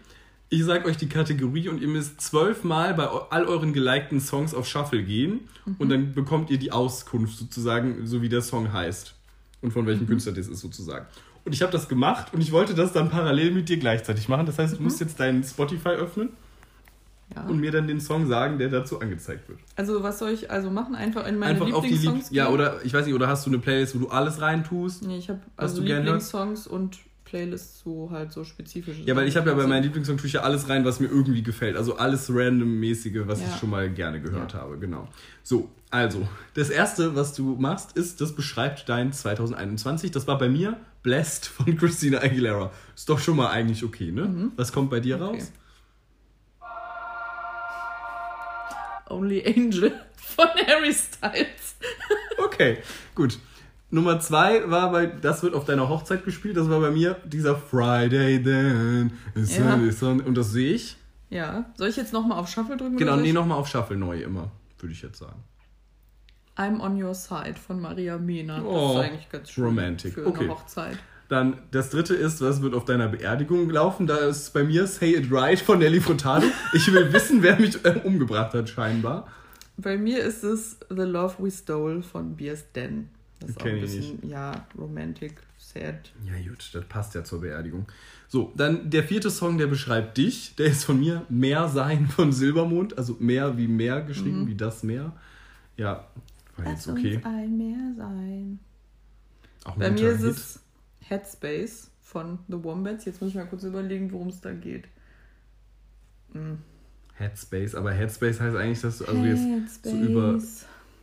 [0.55, 4.69] Ich sag euch die Kategorie und ihr müsst zwölfmal bei all euren gelikten Songs auf
[4.69, 5.77] Shuffle gehen Mhm.
[5.79, 9.15] und dann bekommt ihr die Auskunft sozusagen, so wie der Song heißt
[9.63, 9.87] und von Mhm.
[9.87, 11.07] welchem Künstler das ist sozusagen.
[11.47, 14.45] Und ich habe das gemacht und ich wollte das dann parallel mit dir gleichzeitig machen.
[14.45, 17.35] Das heißt, du musst jetzt deinen Spotify öffnen Mhm.
[17.35, 17.43] Ja.
[17.47, 19.59] und mir dann den Song sagen, der dazu angezeigt wird.
[19.77, 20.95] Also was soll ich also machen?
[20.95, 22.55] Einfach in meine Einfach auf die Lieblingssongs Lieb Ja, gehen?
[22.55, 25.03] oder ich weiß nicht, oder hast du eine Playlist, wo du alles reintust?
[25.07, 26.99] Nee, ich habe also Lieblingssongs und
[27.33, 30.35] Playlists, wo halt so spezifische Ja, weil ich habe ja bei meinen Lieblingssong tue ich
[30.35, 31.77] ja alles rein, was mir irgendwie gefällt.
[31.79, 33.47] Also alles randommäßige, was Ja.
[33.49, 34.61] ich schon mal gerne gehört Ja.
[34.61, 35.09] habe, genau.
[35.43, 40.11] So, also, das erste, was du machst, ist, das beschreibt dein 2021.
[40.11, 42.71] Das war bei mir Blessed von Christina Aguilera.
[42.95, 44.51] Ist doch schon mal eigentlich okay, ne?
[44.57, 45.23] Was kommt bei dir Mhm.
[45.23, 45.37] Okay.
[45.39, 45.53] raus?
[49.09, 51.77] Only Angel von Harry Styles.
[52.45, 52.79] Okay,
[53.15, 53.39] gut.
[53.93, 57.55] Nummer zwei war bei, das wird auf deiner Hochzeit gespielt, das war bei mir dieser
[57.57, 59.75] Friday then, Ja.
[59.75, 60.97] und das sehe ich.
[61.29, 61.67] Ja.
[61.77, 62.97] Soll ich jetzt nochmal auf Shuffle drücken?
[62.97, 65.45] Genau, nee, nochmal auf Shuffle neu immer, würde ich jetzt sagen.
[66.57, 68.63] I'm on your side von Maria Mena.
[68.65, 70.15] Oh, das ist eigentlich ganz schön romantic.
[70.15, 70.45] für Okay.
[70.45, 70.99] eine Hochzeit.
[71.29, 74.07] Dann das dritte ist, was wird auf deiner Beerdigung laufen?
[74.07, 76.47] Da ist bei mir Say It Right von Nelly Furtado.
[76.75, 79.27] Ich will wissen, wer mich äh, umgebracht hat, scheinbar.
[79.79, 82.73] Bei mir ist es The Love We Stole von B.S.
[82.73, 83.09] Den.
[83.43, 86.13] Das ist auch ein bisschen, ja, romantic, sad.
[86.25, 87.87] Ja gut, das passt ja zur Beerdigung.
[88.29, 90.55] So, dann der vierte Song, der beschreibt dich.
[90.57, 92.97] Der ist von mir Meer sein von Silbermond.
[92.97, 95.13] Also Meer wie Meer geschrieben, wie das Meer.
[95.77, 96.07] Ja,
[96.57, 97.21] war jetzt okay.
[97.25, 98.59] ein Meer sein.
[99.65, 100.61] Auch Bei mir ist es
[101.01, 103.05] Headspace von The Wombats.
[103.05, 104.85] Jetzt muss ich mal kurz überlegen, worum es da geht.
[106.33, 106.59] Hm.
[107.15, 110.41] Headspace, aber Headspace heißt eigentlich, dass du also jetzt so über,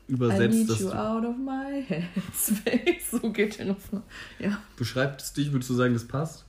[0.09, 3.11] I need übersetzt, you out of my headspace.
[3.21, 4.03] So geht der Refrain.
[4.39, 6.45] Ja, beschreibst dich, würdest du sagen, das passt?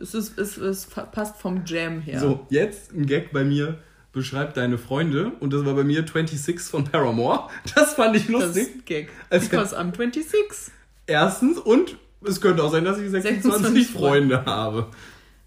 [0.00, 2.20] es, ist, es, es passt vom Jam her.
[2.20, 3.78] So, jetzt ein Gag bei mir.
[4.12, 5.32] Beschreibt deine Freunde.
[5.40, 7.48] Und das war bei mir 26 von Paramore.
[7.74, 8.74] Das fand ich das ist lustig.
[8.76, 9.08] ein Gag.
[9.28, 10.72] Also- Because I'm 26.
[11.06, 11.58] Erstens.
[11.58, 14.86] Und es könnte auch sein, dass ich 26, 26 Freunde habe.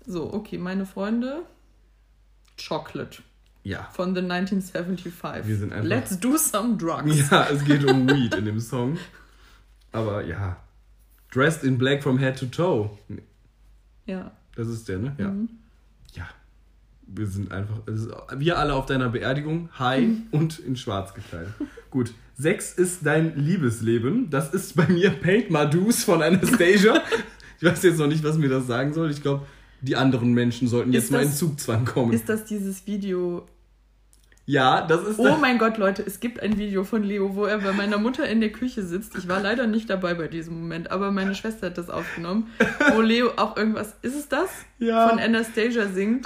[0.05, 1.43] So, okay, meine Freunde.
[2.57, 3.21] Chocolate
[3.67, 3.89] Ja.
[3.93, 5.47] von The 1975.
[5.47, 7.15] Wir sind einfach- Let's do some drugs.
[7.31, 8.97] Ja, es geht um Weed in dem Song.
[9.91, 10.57] Aber ja.
[11.33, 12.89] Dressed in Black from Head to Toe.
[13.09, 13.23] Nee,
[14.05, 14.31] Ja.
[14.55, 15.15] Das ist der, ne?
[15.17, 15.27] Ja.
[15.29, 15.49] Mhm.
[16.13, 16.27] Ja.
[17.07, 17.85] Wir sind einfach.
[17.87, 20.23] Ist, wir alle auf deiner Beerdigung, high Mhm.
[20.31, 21.53] und in schwarz gekleidet.
[21.91, 22.13] Gut.
[22.35, 24.29] Sechs ist dein Liebesleben.
[24.29, 27.01] Das ist bei mir Paint Madus von Anastasia.
[27.59, 29.09] ich weiß jetzt noch nicht, was mir das sagen soll.
[29.11, 29.45] Ich glaube,
[29.81, 32.13] die anderen Menschen sollten jetzt Ist mal in das- Zugzwang kommen.
[32.13, 33.45] Ist das dieses Video?
[34.47, 35.19] Ja, das ist.
[35.19, 38.27] Oh mein Gott, Leute, es gibt ein Video von Leo, wo er bei meiner Mutter
[38.27, 39.15] in der Küche sitzt.
[39.17, 42.49] Ich war leider nicht dabei bei diesem Moment, aber meine Schwester hat das aufgenommen,
[42.95, 43.95] wo Leo auch irgendwas.
[44.01, 44.49] Ist es das?
[44.79, 45.09] Ja.
[45.09, 46.25] Von Anastasia singt.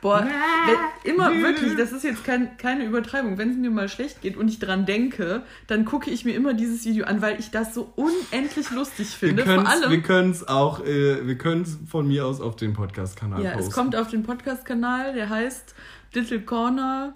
[0.00, 3.38] Boah, wenn, immer wirklich, das ist jetzt kein, keine Übertreibung.
[3.38, 6.54] Wenn es mir mal schlecht geht und ich dran denke, dann gucke ich mir immer
[6.54, 9.44] dieses Video an, weil ich das so unendlich lustig Wir finde.
[9.44, 9.54] Vor
[10.02, 13.52] können es wir auch, äh, wir können es von mir aus auf den Podcast-Kanal ja,
[13.52, 13.68] posten.
[13.68, 15.72] es kommt auf den Podcast-Kanal, der heißt
[16.14, 17.14] Little Corner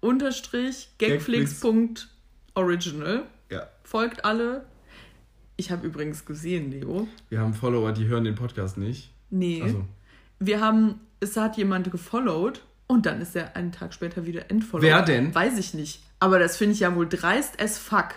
[0.00, 3.24] unterstrich gagflix.original.
[3.50, 4.64] Ja, Folgt alle.
[5.56, 7.06] Ich habe übrigens gesehen, Leo.
[7.28, 9.10] wir haben Follower, die hören den Podcast nicht.
[9.28, 9.60] Nee.
[9.62, 9.84] Also,
[10.38, 14.86] Wir haben, es hat jemand gefollowt und dann ist er einen Tag später wieder entfollowed.
[14.86, 15.34] Wer denn?
[15.34, 16.02] Weiß ich nicht.
[16.18, 18.14] Aber das finde ich ja wohl dreist as fuck.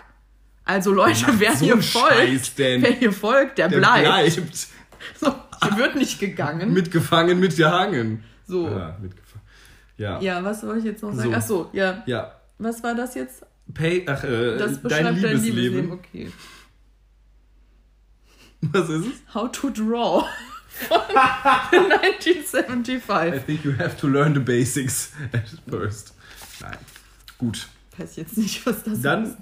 [0.64, 4.04] Also Leute, macht wer so hier folgt, wer hier folgt, der, der bleibt.
[4.04, 4.40] bleibt.
[5.20, 6.72] So, hier wird nicht gegangen.
[6.72, 8.24] Mitgefangen, mitgehangen.
[8.46, 8.66] so.
[8.68, 9.23] Ja, mitgefangen.
[9.96, 10.20] Ja.
[10.20, 10.38] ja.
[10.38, 11.30] Ja, was soll ich jetzt noch sagen?
[11.30, 11.36] So.
[11.36, 12.32] Ach so, ja.
[12.58, 13.44] Was war das jetzt?
[13.72, 15.54] Pay, ach, äh, Das dein beschreibt dein Liebesleben.
[15.54, 15.92] Liebesleben.
[15.92, 16.32] Okay.
[18.60, 19.34] Was ist es?
[19.34, 20.24] How to Draw
[20.88, 20.98] von
[21.92, 23.34] 1975.
[23.34, 26.14] I think you have to learn the basics at first.
[26.60, 26.76] Nein.
[27.38, 27.68] Gut.
[27.96, 29.36] Weiß jetzt nicht, was das Dann, ist.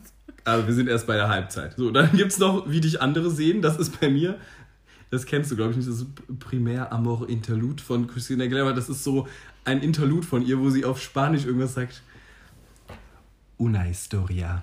[0.44, 1.74] aber wir sind erst bei der Halbzeit.
[1.76, 3.62] So, dann gibt es noch, wie dich andere sehen.
[3.62, 4.38] Das ist bei mir,
[5.10, 5.88] das kennst du, glaube ich, nicht.
[5.88, 6.06] Das ist
[6.40, 8.72] Primär Amor Interlude von Christina Aguilera.
[8.72, 9.26] Das ist so
[9.64, 12.03] ein Interlude von ihr, wo sie auf Spanisch irgendwas sagt.
[13.59, 14.62] Una historia.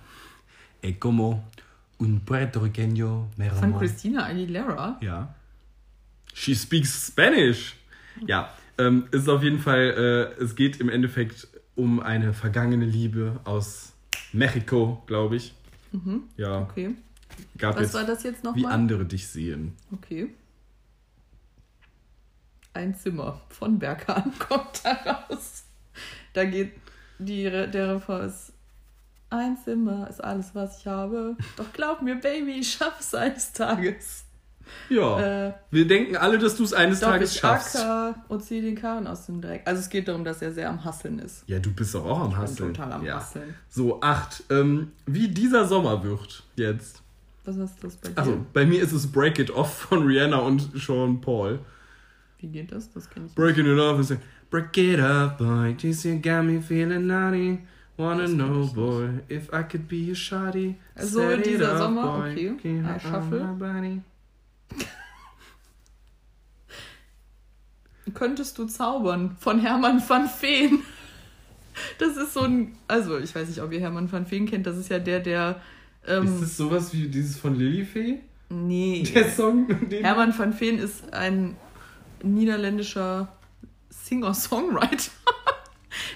[0.81, 1.43] E como
[1.99, 3.77] un puertorriqueño me Von.
[3.77, 4.97] Christina Aguilera.
[5.01, 5.33] Ja.
[6.33, 7.75] She speaks Spanish.
[8.25, 12.85] Ja, ähm, es ist auf jeden Fall, äh, es geht im Endeffekt um eine vergangene
[12.85, 13.93] Liebe aus
[14.33, 15.53] Mexiko, glaube ich.
[16.37, 16.95] Ja, Okay.
[17.57, 18.73] gab Was war das jetzt wie nochmal?
[18.73, 19.73] andere dich sehen.
[19.91, 20.29] Okay.
[22.79, 24.91] Ein Zimmer von Berghahn kommt da
[25.29, 25.65] raus.
[26.31, 26.71] Da geht
[27.17, 28.53] die, der Refrain ist
[29.29, 31.35] ein Zimmer ist alles, was ich habe.
[31.57, 34.23] Doch glaub mir, Baby, ich schaff es eines Tages.
[34.87, 35.47] Ja.
[35.47, 37.75] Äh, Wir denken alle, dass du es eines Tages ich schaffst.
[37.75, 39.63] acker und ziehe den Karren aus dem Dreck.
[39.65, 41.43] Also es geht darum, dass er sehr am Hasseln ist.
[41.47, 42.73] Ja, du bist doch auch am Ich Hasseln.
[42.73, 43.17] total am ja.
[43.17, 43.55] Hasseln.
[43.67, 44.43] So, acht.
[44.49, 47.01] Ähm, wie dieser Sommer wird jetzt.
[47.43, 48.17] Was ist das bei dir?
[48.17, 51.59] Also, bei mir ist es Break It Off von Rihanna und Sean Paul.
[52.39, 52.91] Wie geht das?
[52.91, 55.75] Das kenne ich Breaking it off is like, Break it up, boy.
[55.79, 57.59] This you got me feeling naughty.
[57.97, 60.75] Wanna know, boy, if I could be a shawty.
[60.97, 62.31] So, Set it dieser up, Sommer, boy.
[62.31, 62.55] okay.
[62.63, 64.01] Can't I hide shuffle.
[68.13, 70.79] Könntest du zaubern von Hermann van Veen.
[71.99, 74.77] Das ist so ein, also ich weiß nicht, ob ihr Hermann van Veen kennt, das
[74.77, 75.61] ist ja der, der,
[76.07, 78.19] ähm, Ist das sowas wie dieses von Lilifee?
[78.49, 79.03] nee.
[79.13, 79.67] Der Song?
[80.01, 81.55] Hermann van Veen ist ein
[82.23, 83.29] niederländischer
[83.89, 85.11] Singer-Songwriter.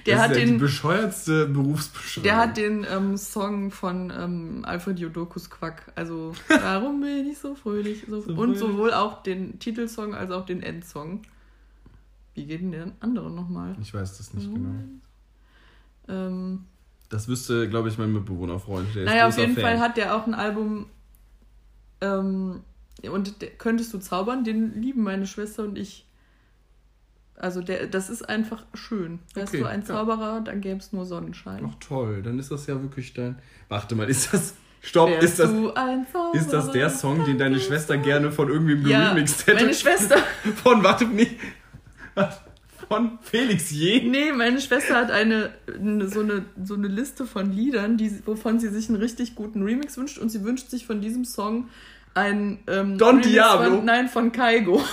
[0.06, 2.24] Der das hat ist ja die den, bescheuertste Berufsbeschreibung.
[2.24, 5.92] der hat den ähm, Song von ähm, Alfred Jodokus Quack.
[5.96, 8.04] Also, warum bin ich so fröhlich?
[8.08, 8.60] So, So und fröhlich.
[8.60, 11.24] sowohl auch den Titelsong als auch den Endsong.
[12.36, 13.76] Wie geht denn der andere nochmal?
[13.82, 14.70] Ich weiß das nicht genau.
[16.08, 16.66] Ähm,
[17.10, 18.94] Das wüsste, glaube ich, mein Mitbewohnerfreund.
[18.96, 19.63] Der ist naja, auf jeden Fan.
[19.63, 20.86] Fall hat der auch ein Album.
[22.02, 22.62] Ähm,
[23.12, 24.43] und könntest du zaubern?
[24.43, 26.06] Den lieben meine Schwester und ich.
[27.36, 29.19] Also der, das ist einfach schön.
[29.34, 29.86] Wärst Okay, du ein ja.
[29.88, 31.65] Zauberer, dann gäbe es nur Sonnenschein.
[31.67, 33.39] Ach toll, dann ist das ja wirklich dein.
[33.69, 34.53] Warte mal, ist das.
[34.86, 35.51] Stopp, Wärst ist das,
[36.34, 39.62] ist das der Song, den deine Schwester gerne von irgendwem Ja, geremixed hätte?
[39.62, 40.17] meine Schwester.
[40.62, 41.08] Von, warte.
[42.15, 42.41] Was?
[42.89, 44.01] Von Felix Je?
[44.03, 48.60] Nee, meine Schwester hat eine, eine, so, eine so eine Liste von Liedern, die, wovon
[48.60, 51.69] sie sich einen richtig guten Remix wünscht und sie wünscht sich von diesem Song
[52.13, 53.76] ein ähm, Don Remix Diablo.
[53.78, 54.82] Von, nein, von Kaigo.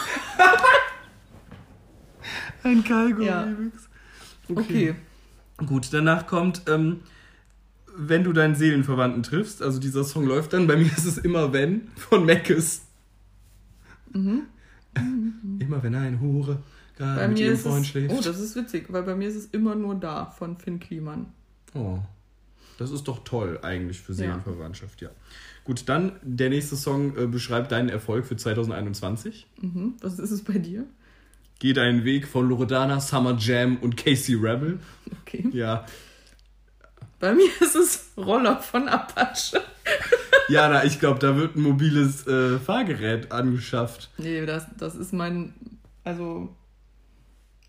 [2.63, 3.43] Ein Kalgo Ja.
[3.43, 3.89] Remix.
[4.49, 4.95] Okay.
[5.67, 7.01] Gut, danach kommt, ähm,
[7.97, 11.53] wenn du deinen Seelenverwandten triffst, also dieser Song läuft dann, bei mir ist es immer
[11.53, 12.83] wenn, von Meckes.
[14.13, 14.43] Mhm.
[15.61, 16.59] Immer wenn eine Hure
[16.97, 18.13] gerade Bei mit ihrem Freund es, schläft.
[18.13, 21.27] oh, das ist witzig, weil bei mir ist es immer nur da von Finn Kliman.
[21.75, 22.01] Oh,
[22.77, 24.17] das ist doch toll eigentlich für Ja.
[24.19, 25.11] Seelenverwandtschaft, ja.
[25.71, 29.47] Gut, dann der nächste Song äh, beschreibt deinen Erfolg für 2021.
[29.61, 29.95] Mhm.
[30.01, 30.85] Was ist es bei dir?
[31.61, 34.81] Geh deinen Weg von Loredana, Summer Jam und Casey Rebel.
[35.23, 35.49] Okay.
[35.53, 35.87] Ja,
[37.21, 39.63] Bei mir ist es Roller von Apache.
[40.49, 44.11] Jana, ich glaube, da wird ein mobiles äh, Fahrgerät angeschafft.
[44.19, 45.55] Nee, das, das ist mein,
[46.03, 46.53] also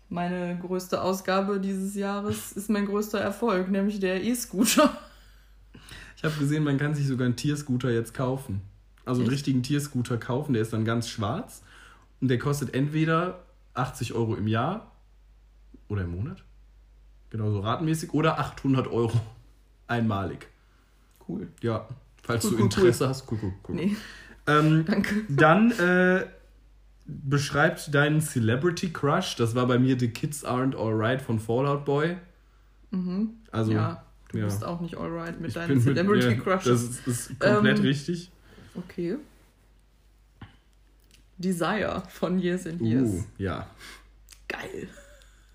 [0.08, 4.90] meine größte Ausgabe dieses Jahres ist mein größter Erfolg, nämlich der E-Scooter.
[6.22, 8.62] Ich habe gesehen, man kann sich sogar einen Tierscooter jetzt kaufen.
[9.04, 9.38] Also einen Echt?
[9.38, 11.64] richtigen Tierscooter kaufen, der ist dann ganz schwarz
[12.20, 13.40] und der kostet entweder
[13.74, 14.92] 80 Euro im Jahr
[15.88, 16.44] oder im Monat,
[17.30, 19.20] genauso ratenmäßig, oder 800 Euro
[19.88, 20.46] einmalig.
[21.28, 21.48] Cool.
[21.60, 21.88] Ja,
[22.22, 23.74] falls Cool, du cool, Interesse hast, cool, cool, cool.
[23.74, 23.96] Nee,
[24.46, 25.22] Ähm, danke.
[25.28, 26.26] dann äh,
[27.04, 32.16] beschreibt deinen Celebrity Crush, das war bei mir The Kids Aren't Alright von Fallout Boy.
[32.92, 33.30] Mhm.
[33.50, 34.44] Also, ja, du ja.
[34.46, 36.64] bist auch nicht alright mit ich deinen mit- Celebrity ja, Crushes.
[36.64, 38.30] Das ist, ist komplett Ähm, richtig.
[38.74, 39.16] Okay.
[41.38, 43.10] Desire von Years and Years.
[43.10, 43.66] Uh, ja.
[44.48, 44.88] Geil.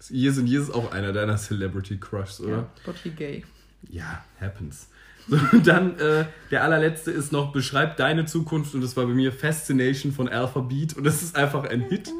[0.09, 2.57] Years and Years ist auch einer deiner Celebrity Crushs, oder?
[2.57, 3.43] Ja, but he gay.
[3.89, 4.87] Ja, happens.
[5.27, 9.31] So, dann äh, der allerletzte ist noch Beschreib deine Zukunft und das war bei mir
[9.31, 12.11] Fascination von Alphabet und das ist einfach ein Hit.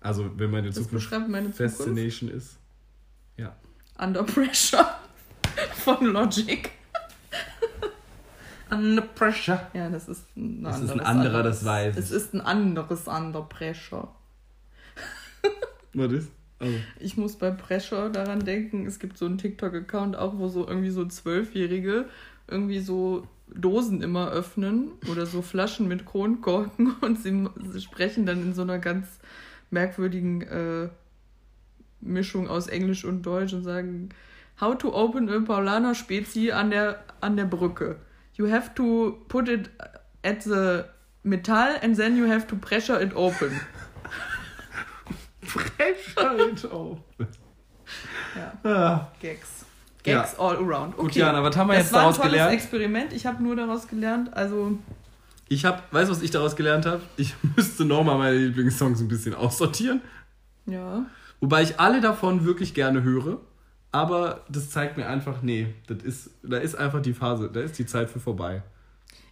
[0.00, 1.76] Also, wenn meine Zukunft beschreibt meine Zukunft.
[1.76, 2.56] Fascination ist.
[3.36, 3.54] Ja.
[3.98, 4.86] Under Pressure
[5.82, 6.70] von Logic.
[8.70, 9.60] Under Pressure.
[9.74, 12.40] Ja, das ist ein Das ist ein anderes anderer, anderes- das weiß Es ist ein
[12.40, 14.08] anderes Under Pressure.
[15.94, 16.30] Was ist?
[16.58, 20.66] Also, Ich muss bei Pressure daran denken, es gibt so einen TikTok-Account auch, wo so
[20.66, 22.06] irgendwie so Zwölfjährige
[22.48, 28.40] irgendwie so Dosen immer öffnen oder so Flaschen mit Kronkorken und sie, sie sprechen dann
[28.42, 29.06] in so einer ganz
[29.70, 30.88] merkwürdigen äh,
[32.00, 34.08] Mischung aus Englisch und Deutsch und sagen
[34.62, 37.96] How to open a Paulaner Spezi an der, an der Brücke.
[38.34, 39.70] You have to put it
[40.22, 40.84] at the
[41.24, 43.60] Metall and then you have to pressure it open.
[45.40, 46.98] Pressure it auf.
[48.36, 48.52] Ja.
[48.62, 49.08] Ah.
[49.20, 49.64] Gags.
[50.04, 50.94] Gags all around.
[50.94, 51.02] Okay.
[51.02, 52.54] Gut, Jana, was haben wir das jetzt war ein daraus tolles gelernt?
[52.54, 53.12] Experiment.
[53.12, 54.78] Ich habe nur daraus gelernt, also
[55.48, 57.02] Ich habe, weißt du, was ich daraus gelernt habe?
[57.16, 60.02] Ich müsste nochmal meine Lieblingssongs ein bisschen aussortieren.
[60.66, 61.04] ja.
[61.40, 63.40] Wobei ich alle davon wirklich gerne höre.
[63.92, 67.78] Aber das zeigt mir einfach, nee, das ist, da ist einfach die Phase, da ist
[67.78, 68.62] die Zeit für vorbei.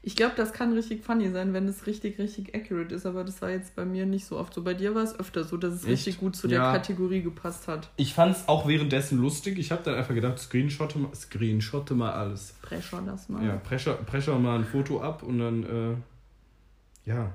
[0.03, 3.43] Ich glaube, das kann richtig funny sein, wenn es richtig, richtig accurate ist, aber das
[3.43, 4.63] war jetzt bei mir nicht so oft so.
[4.63, 5.93] Bei dir war es öfter so, dass es Echt?
[5.93, 6.73] richtig gut zu der Ja.
[6.73, 7.91] Kategorie gepasst hat.
[7.97, 9.59] Ich fand es auch währenddessen lustig.
[9.59, 12.55] Ich habe dann einfach gedacht, screenshotte mal, screenshotte mal alles.
[12.63, 13.45] Pressure das mal.
[13.47, 17.33] Ja, pressure, pressure mal ein Foto ab und dann, äh, ja.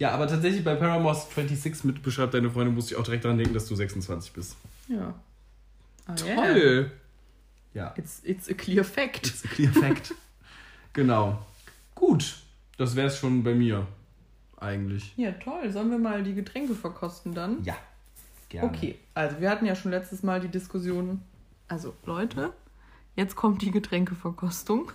[0.00, 3.38] Ja, aber tatsächlich bei Paramore 26 mit beschreibt deine Freundin, musste ich auch direkt daran
[3.38, 4.56] denken, dass du 26 bist.
[4.88, 5.14] Ja.
[6.08, 6.34] Yeah.
[6.34, 6.90] Toll!
[7.74, 7.94] Ja.
[7.96, 9.26] It's, it's a clear fact.
[9.26, 10.14] It's a clear fact.
[10.92, 11.38] genau.
[11.94, 12.38] Gut.
[12.76, 13.86] Das wäre es schon bei mir.
[14.56, 15.12] Eigentlich.
[15.16, 15.70] Ja, toll.
[15.70, 17.62] Sollen wir mal die Getränke verkosten dann?
[17.64, 17.76] Ja.
[18.48, 18.68] Gerne.
[18.68, 21.22] Okay, also wir hatten ja schon letztes Mal die Diskussion.
[21.68, 22.52] Also Leute,
[23.16, 24.92] jetzt kommt die Getränkeverkostung.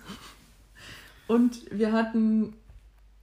[1.28, 2.54] Und wir hatten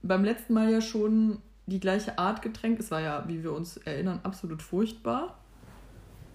[0.03, 2.79] beim letzten Mal ja schon die gleiche Art Getränk.
[2.79, 5.39] Es war ja, wie wir uns erinnern, absolut furchtbar.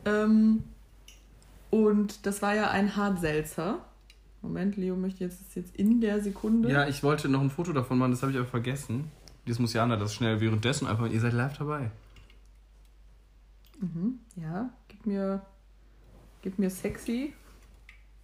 [0.07, 0.65] Ähm,
[1.71, 3.85] und das war ja ein Hartselzer.
[4.43, 6.71] Moment, Leo möchte jetzt, ist jetzt in der Sekunde.
[6.71, 9.11] Ja, ich wollte noch ein Foto davon machen, das habe ich aber vergessen.
[9.45, 11.91] Jetzt muss Jana das schnell währenddessen einfach, ihr seid live dabei.
[13.81, 15.43] Mhm, ja, gib mir,
[16.43, 17.33] gib mir sexy.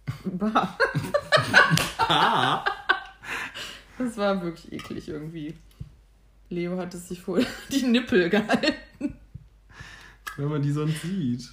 [0.23, 0.77] Bah.
[3.97, 5.53] das war wirklich eklig irgendwie.
[6.49, 7.39] Leo hat es sich vor
[7.71, 9.15] die Nippel gehalten.
[10.37, 11.49] Wenn man die sonst sieht.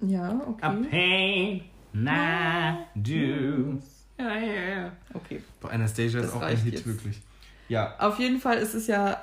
[0.00, 0.62] Ja, okay.
[0.66, 3.84] A pain, my dues.
[4.18, 4.92] Ja, ja, ja.
[5.14, 5.42] Okay.
[5.60, 6.86] Bei Anastasia Das ist auch ein Hit, jetzt.
[6.86, 7.20] wirklich.
[7.68, 7.94] Ja.
[7.98, 9.20] Auf jeden Fall ist es ja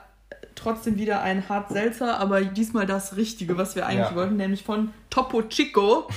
[0.55, 4.15] trotzdem wieder ein hart Seltzer, aber diesmal das Richtige, was wir eigentlich Ja.
[4.15, 6.07] wollten, nämlich von Topo Chico.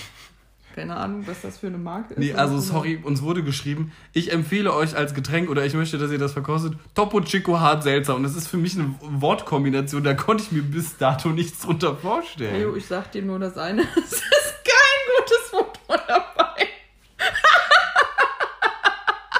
[0.77, 2.19] Keine Ahnung, was das für eine Marke ist.
[2.19, 6.11] Nee, also sorry, uns wurde geschrieben, ich empfehle euch als Getränk oder ich möchte, dass
[6.11, 8.15] ihr das verkostet, Topo Chico Hart Seltzer.
[8.15, 11.97] Und das ist für mich eine Wortkombination, da konnte ich mir bis dato nichts drunter
[11.97, 12.57] vorstellen.
[12.57, 13.85] Leo, ich sag dir nur das eine.
[13.97, 16.69] Es ist kein gutes Foto dabei.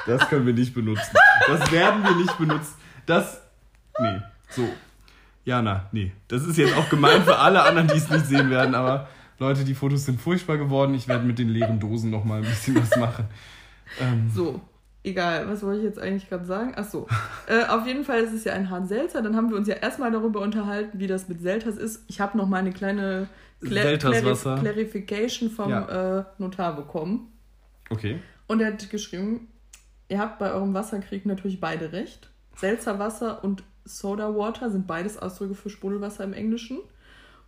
[0.07, 1.15] Das können wir nicht benutzen.
[1.45, 2.73] Das werden wir nicht benutzen.
[3.05, 3.41] Das.
[3.99, 4.21] Nee.
[4.49, 4.67] So.
[5.45, 6.13] Jana, nee.
[6.29, 9.07] Das ist jetzt auch gemein für alle anderen, die es nicht sehen werden, aber
[9.39, 10.93] Leute, die Fotos sind furchtbar geworden.
[10.95, 13.25] Ich werde mit den leeren Dosen nochmal ein bisschen was machen.
[14.01, 14.59] Ähm, So,
[15.03, 16.73] egal, was wollte ich jetzt eigentlich gerade sagen?
[16.75, 17.07] Ach so.
[17.47, 19.21] äh, auf jeden Fall ist es ja ein Hahn Seltzer.
[19.21, 22.03] Dann haben wir uns ja erstmal darüber unterhalten, wie das mit Selters ist.
[22.09, 23.27] Ich habe noch mal eine kleine
[23.61, 23.95] Cla-.
[23.95, 26.19] Clarif- Clarification vom Ja.
[26.19, 27.31] äh, Notar bekommen.
[27.89, 28.19] okay.
[28.47, 29.47] Und er hat geschrieben,
[30.09, 32.29] ihr habt bei eurem Wasserkrieg natürlich beide recht.
[32.55, 36.79] Seltzerwasser und Soda Water sind beides Ausdrücke für Sprudelwasser im Englischen.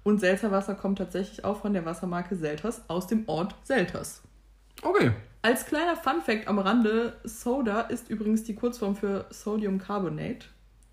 [0.03, 4.21] Und Seltzerwasser kommt tatsächlich auch von der Wassermarke Selters aus dem Ort Selters.
[4.81, 5.12] Okay.
[5.41, 10.47] Als kleiner Funfact am Rande, Soda ist übrigens die Kurzform für Sodium Carbonate,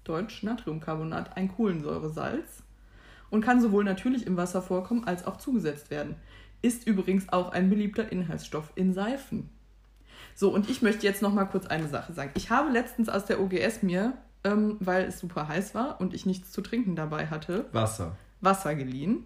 [0.04, 2.62] deutsch Natriumcarbonat, ein Kohlensäuresalz
[3.30, 6.16] und kann sowohl natürlich im Wasser vorkommen als auch zugesetzt werden.
[6.62, 9.50] Ist übrigens auch ein beliebter Inhaltsstoff in Seifen.
[10.34, 12.30] So, und ich möchte jetzt noch mal kurz eine Sache sagen.
[12.34, 14.14] Ich habe letztens aus der OGS mir,
[14.44, 18.16] ähm, weil es super heiß war und ich nichts zu trinken dabei hatte, Wasser.
[18.40, 19.24] Wasser geliehen.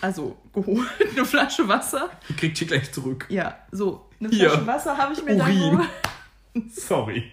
[0.00, 2.10] Also geholt, eine Flasche Wasser.
[2.28, 3.26] Ihr kriegt hier gleich zurück.
[3.28, 4.50] Ja, so, eine Hier.
[4.50, 5.70] Flasche Wasser habe ich mir dann Urin.
[5.78, 6.70] geholt.
[6.72, 7.24] Sorry.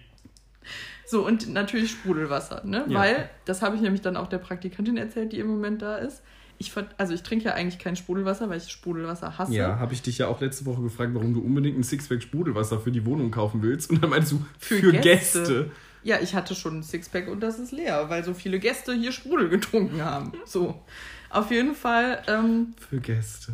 [1.06, 2.86] So, und natürlich Sprudelwasser, ne?
[2.90, 3.00] Ja.
[3.00, 6.22] Weil, das habe ich nämlich dann auch der Praktikantin erzählt, die im Moment da ist.
[6.60, 9.54] Ich, also ich trinke ja eigentlich kein Sprudelwasser, weil ich Sprudelwasser hasse.
[9.54, 12.80] Ja, habe ich dich ja auch letzte Woche gefragt, warum du unbedingt ein Sixpack Sprudelwasser
[12.80, 13.90] für die Wohnung kaufen willst.
[13.90, 15.40] Und dann meinst du, für, Für Gäste.
[15.40, 15.72] Gäste.
[16.04, 19.12] Ja, ich hatte schon ein Sixpack und das ist leer, weil so viele Gäste hier
[19.12, 20.34] Sprudel getrunken haben.
[20.46, 20.82] So,
[21.30, 23.54] auf jeden Fall, ähm, Für Gäste.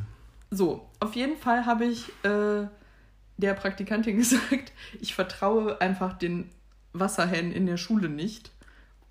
[0.52, 2.68] so, auf jeden Fall habe ich äh,
[3.38, 6.50] der Praktikantin gesagt, ich vertraue einfach den
[6.94, 8.52] Wasserhähnen in der Schule nicht,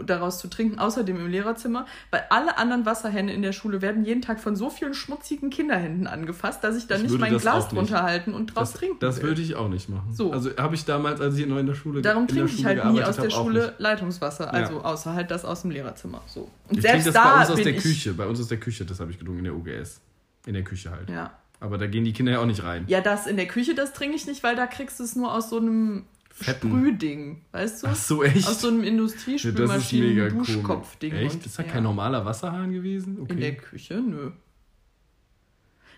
[0.06, 4.22] daraus zu trinken, außerdem im Lehrerzimmer, weil alle anderen Wasserhähne in der Schule werden jeden
[4.22, 8.02] Tag von so vielen schmutzigen Kinderhänden angefasst, dass ich da Ich nicht mein Glas drunter
[8.02, 9.28] halten und draus Das, trinken das will.
[9.30, 10.12] würde ich auch nicht machen.
[10.12, 10.32] So.
[10.32, 12.92] Also habe ich damals, als ich noch in der Schule Darum trinke ich Schule halt
[12.92, 13.74] nie aus der Schule.
[13.78, 16.22] Leitungswasser, also außer halt das aus dem Lehrerzimmer.
[16.26, 16.48] So.
[16.68, 18.14] Und Ich selbst das da bei uns aus der Küche.
[18.14, 20.00] Bei uns aus der Küche, das habe ich getrunken in der UGS.
[20.46, 21.08] In der Küche halt.
[21.08, 21.30] Ja.
[21.60, 22.84] Aber da gehen die Kinder ja auch nicht rein.
[22.88, 25.32] ja, das in der Küche, das trinke ich nicht, weil da kriegst du es nur
[25.32, 26.04] aus so einem.
[26.40, 27.86] Sprühding, weißt du?
[27.88, 28.48] Ach so, echt?
[28.48, 30.46] Aus so einem Ja, das ist mega Industriespülmaschinen komisch.
[30.54, 31.12] Duschkopfding.
[31.12, 31.34] Echt?
[31.36, 31.68] und- Ist da ja.
[31.70, 33.18] kein normaler Wasserhahn gewesen?
[33.20, 33.32] Okay.
[33.34, 33.94] In der Küche?
[34.00, 34.30] Nö.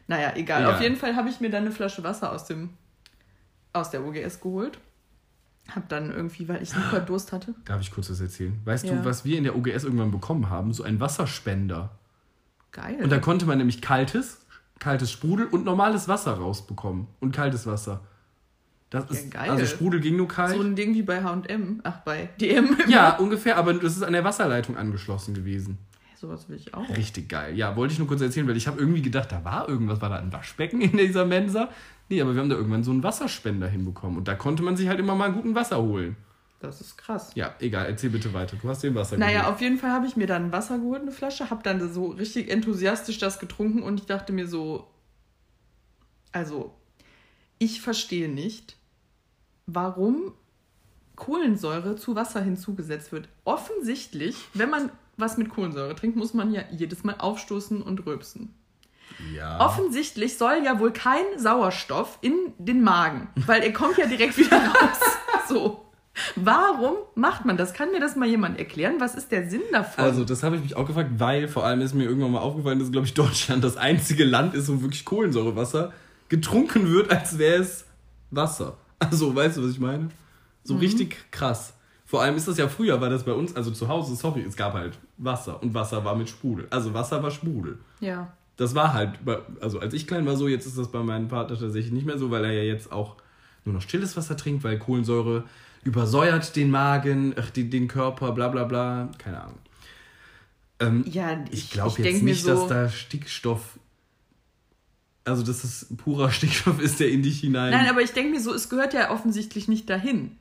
[0.06, 0.62] Naja, egal.
[0.62, 0.74] Ja.
[0.74, 2.70] Auf jeden Fall habe ich mir dann eine Flasche Wasser aus dem
[3.72, 4.78] aus der OGS geholt.
[5.74, 7.54] Hab dann irgendwie, weil ich super Durst hatte.
[7.64, 8.60] Darf ich kurz was erzählen?
[8.64, 8.94] Weißt Ja.
[8.96, 10.72] du, was wir in der OGS irgendwann bekommen haben?
[10.72, 11.98] So ein Wasserspender.
[12.70, 12.98] Geil.
[13.02, 14.44] Und da konnte man nämlich kaltes,
[14.78, 17.06] kaltes Sprudel und normales Wasser rausbekommen.
[17.20, 18.02] Und kaltes Wasser.
[18.94, 19.50] Das Ja, ist, geil.
[19.50, 20.54] Also Sprudel ging nur kalt.
[20.56, 21.80] so ein Ding wie bei H&M.
[21.82, 22.76] Ach, bei DM.
[22.88, 25.78] ja, ungefähr, aber das ist an der Wasserleitung angeschlossen gewesen.
[26.16, 26.88] Sowas will ich auch.
[26.96, 27.54] Richtig geil.
[27.56, 30.08] Ja, wollte ich nur kurz erzählen, weil ich habe irgendwie gedacht, da war irgendwas, war
[30.08, 31.68] da ein Waschbecken in dieser Mensa?
[32.08, 34.16] Nee, aber wir haben da irgendwann so einen Wasserspender hinbekommen.
[34.18, 36.16] Und da konnte man sich halt immer mal guten Wasser holen.
[36.60, 37.32] Das ist krass.
[37.34, 38.56] Ja, egal, erzähl bitte weiter.
[38.62, 39.54] Du hast den Wasser Naja, geholt.
[39.54, 42.50] auf jeden Fall habe ich mir dann Wasser geholt, eine Flasche, habe dann so richtig
[42.50, 44.86] enthusiastisch das getrunken und ich dachte mir so,
[46.32, 46.74] also,
[47.58, 48.76] ich verstehe nicht,
[49.66, 50.32] warum
[51.16, 53.28] Kohlensäure zu Wasser hinzugesetzt wird.
[53.44, 58.52] Offensichtlich, wenn man was mit Kohlensäure trinkt, muss man ja jedes Mal aufstoßen und rülpsen.
[59.32, 59.60] Ja.
[59.60, 64.56] Offensichtlich soll ja wohl kein Sauerstoff in den Magen, weil er kommt ja direkt wieder
[64.66, 64.98] raus.
[65.48, 65.80] So.
[66.36, 67.74] Warum macht man das?
[67.74, 68.96] Kann mir das mal jemand erklären?
[69.00, 70.04] Was ist der Sinn davon?
[70.04, 72.78] Also, das habe ich mich auch gefragt, weil vor allem ist mir irgendwann mal aufgefallen,
[72.78, 75.92] dass, glaube ich, Deutschland das einzige Land ist, wo wirklich Kohlensäurewasser
[76.28, 77.86] getrunken wird, als wäre es
[78.30, 78.76] Wasser.
[79.10, 80.08] Also, weißt du, was ich meine?
[80.64, 81.74] So richtig krass.
[82.06, 84.56] Vor allem ist das ja früher, war das bei uns, also zu Hause, sorry, es
[84.56, 86.66] gab halt Wasser und Wasser war mit Sprudel.
[86.70, 87.78] Also Wasser war Sprudel.
[88.00, 88.32] ja.
[88.56, 89.18] Das war halt,
[89.60, 92.18] also als ich klein war so, jetzt ist das bei meinem Vater tatsächlich nicht mehr
[92.18, 93.16] so, weil er ja jetzt auch
[93.64, 95.42] nur noch stilles Wasser trinkt, weil Kohlensäure
[95.82, 99.58] übersäuert den Magen, ach, den, den Körper, bla bla bla, keine Ahnung.
[100.80, 103.78] Ähm, Ja, ich ich glaube jetzt nicht, so- dass da Stickstoff,
[105.24, 107.70] also dass es purer Stickstoff ist, der in dich hinein...
[107.70, 110.38] Nein, aber ich denke mir so, es gehört ja offensichtlich nicht dahin.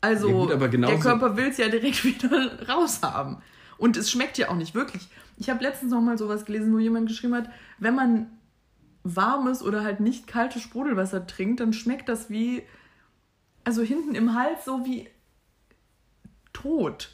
[0.00, 3.38] Also Ja gut, der Körper will es ja direkt wieder raushaben.
[3.78, 5.08] Und es schmeckt ja auch nicht wirklich.
[5.36, 7.48] Ich habe letztens noch mal sowas gelesen, wo jemand geschrieben hat,
[7.78, 8.26] wenn man
[9.04, 12.64] warmes oder halt nicht kaltes Sprudelwasser trinkt, dann schmeckt das wie,
[13.64, 15.08] also hinten im Hals so wie
[16.52, 17.10] tot.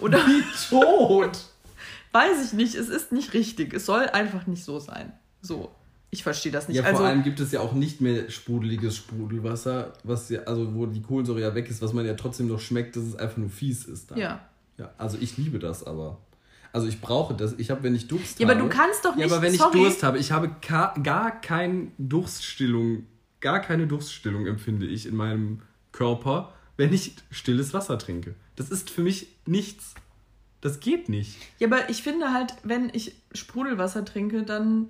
[0.00, 0.20] Oder
[0.68, 1.44] tot!
[2.12, 3.72] weiß ich nicht, es ist nicht richtig.
[3.72, 5.12] Es soll einfach nicht so sein.
[5.40, 5.74] So.
[6.12, 6.76] Ich verstehe das nicht.
[6.78, 10.74] Ja, also, vor allem gibt es ja auch nicht mehr sprudeliges Sprudelwasser, was ja, also
[10.74, 13.36] wo die Kohlensäure ja weg ist, was man ja trotzdem noch schmeckt, dass es einfach
[13.36, 14.10] nur fies ist.
[14.10, 14.18] Dann.
[14.18, 14.40] ja.
[14.78, 16.18] Ja, also ich liebe das aber.
[16.72, 17.54] Also ich brauche das.
[17.58, 18.58] Ich habe, wenn ich Durst Ja, habe.
[18.58, 19.76] aber du kannst doch Ja, nicht- aber wenn sorry.
[19.78, 20.50] ich Durst habe, ich habe
[21.02, 23.06] gar keine Durststillung,
[23.40, 25.60] gar keine Durststillung empfinde ich in meinem
[25.92, 28.34] Körper, wenn ich stilles Wasser trinke.
[28.56, 29.94] Das ist für mich nichts.
[30.62, 31.36] Das geht nicht.
[31.58, 34.88] Ja, aber ich finde halt, wenn ich Sprudelwasser trinke, dann.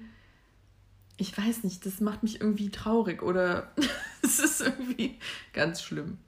[1.20, 3.70] Ich weiß nicht, das macht mich irgendwie traurig oder
[4.22, 5.18] es ist irgendwie
[5.52, 6.18] ganz schlimm.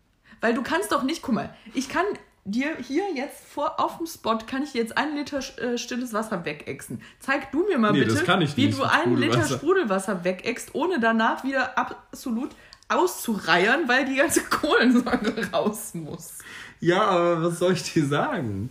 [0.40, 2.04] Weil du kannst doch nicht, guck mal, ich kann
[2.44, 6.12] dir hier jetzt vor auf dem Spot kann ich dir jetzt einen Liter äh, stilles
[6.12, 7.00] Wasser wegexen.
[7.20, 8.26] Zeig du mir mal Nee, bitte,
[8.56, 9.58] wie du einen Liter Sprudelwasser.
[9.58, 12.50] Sprudelwasser wegexst, ohne danach wieder absolut
[12.88, 16.38] auszureiern, weil die ganze Kohlensäure raus muss.
[16.80, 18.70] Ja, aber was soll ich dir sagen?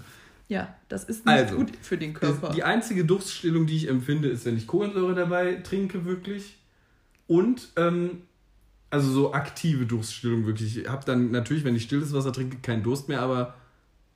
[0.51, 2.49] Ja, das ist nicht Also, gut für den Körper.
[2.49, 6.57] Die einzige Durststillung, die ich empfinde, ist, wenn ich Kohlensäure dabei trinke, wirklich.
[7.25, 8.23] Und, ähm,
[8.89, 10.77] also so aktive Durststillung, wirklich.
[10.77, 13.53] Ich habe dann natürlich, wenn ich stilles Wasser trinke, keinen Durst mehr, aber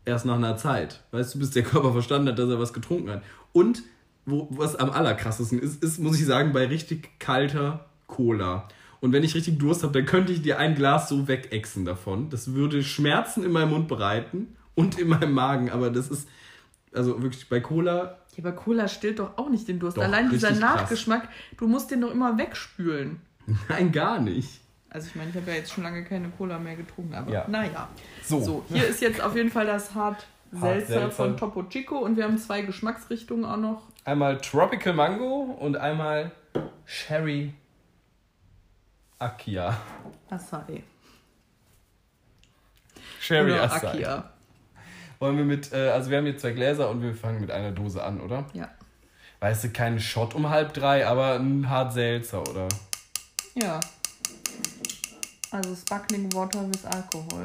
[0.03, 1.05] erst nach einer Zeit.
[1.11, 3.23] Weißt du, bis der Körper verstanden hat, dass er was getrunken hat.
[3.53, 3.83] Und,
[4.25, 8.67] wo, was am allerkrassesten ist, ist, muss ich sagen, bei richtig kalter Cola.
[8.99, 12.29] Und wenn ich richtig Durst habe, dann könnte ich dir ein Glas so wegexen davon.
[12.29, 15.69] Das würde Schmerzen in meinem Mund bereiten und in meinem Magen.
[15.71, 16.27] Aber das ist,
[16.93, 19.97] also wirklich bei Cola, Ja, aber Cola stillt doch auch nicht den Durst.
[19.97, 20.81] Doch, Allein dieser richtig krass.
[20.81, 23.21] Nachgeschmack, du musst den doch immer wegspülen.
[23.69, 24.61] nein, gar nicht.
[24.89, 27.45] Also ich meine, ich habe ja jetzt schon lange keine Cola mehr getrunken, aber Ja.
[27.49, 27.89] naja.
[28.23, 28.41] So.
[28.41, 31.11] So, hier ist jetzt auf jeden Fall das Hart Seltzer Seltzer.
[31.11, 33.81] von Topo Chico und wir haben zwei Geschmacksrichtungen auch noch.
[34.05, 36.31] Einmal Tropical Mango und einmal
[36.85, 37.53] Sherry
[39.19, 39.75] Akia.
[40.29, 40.83] Acai.
[43.19, 43.87] Sherry Oder Acai.
[43.89, 44.31] Akia.
[45.25, 47.71] Wollen wir mit, äh, also wir haben hier zwei Gläser und wir fangen mit einer
[47.71, 48.45] Dose an, oder?
[48.53, 48.69] Ja.
[49.39, 52.67] Weißt du, kein Shot um halb drei, aber ein Hart Seltzer, oder?
[53.55, 53.79] Ja.
[55.49, 57.43] Also Sparkling Water with Alkohol.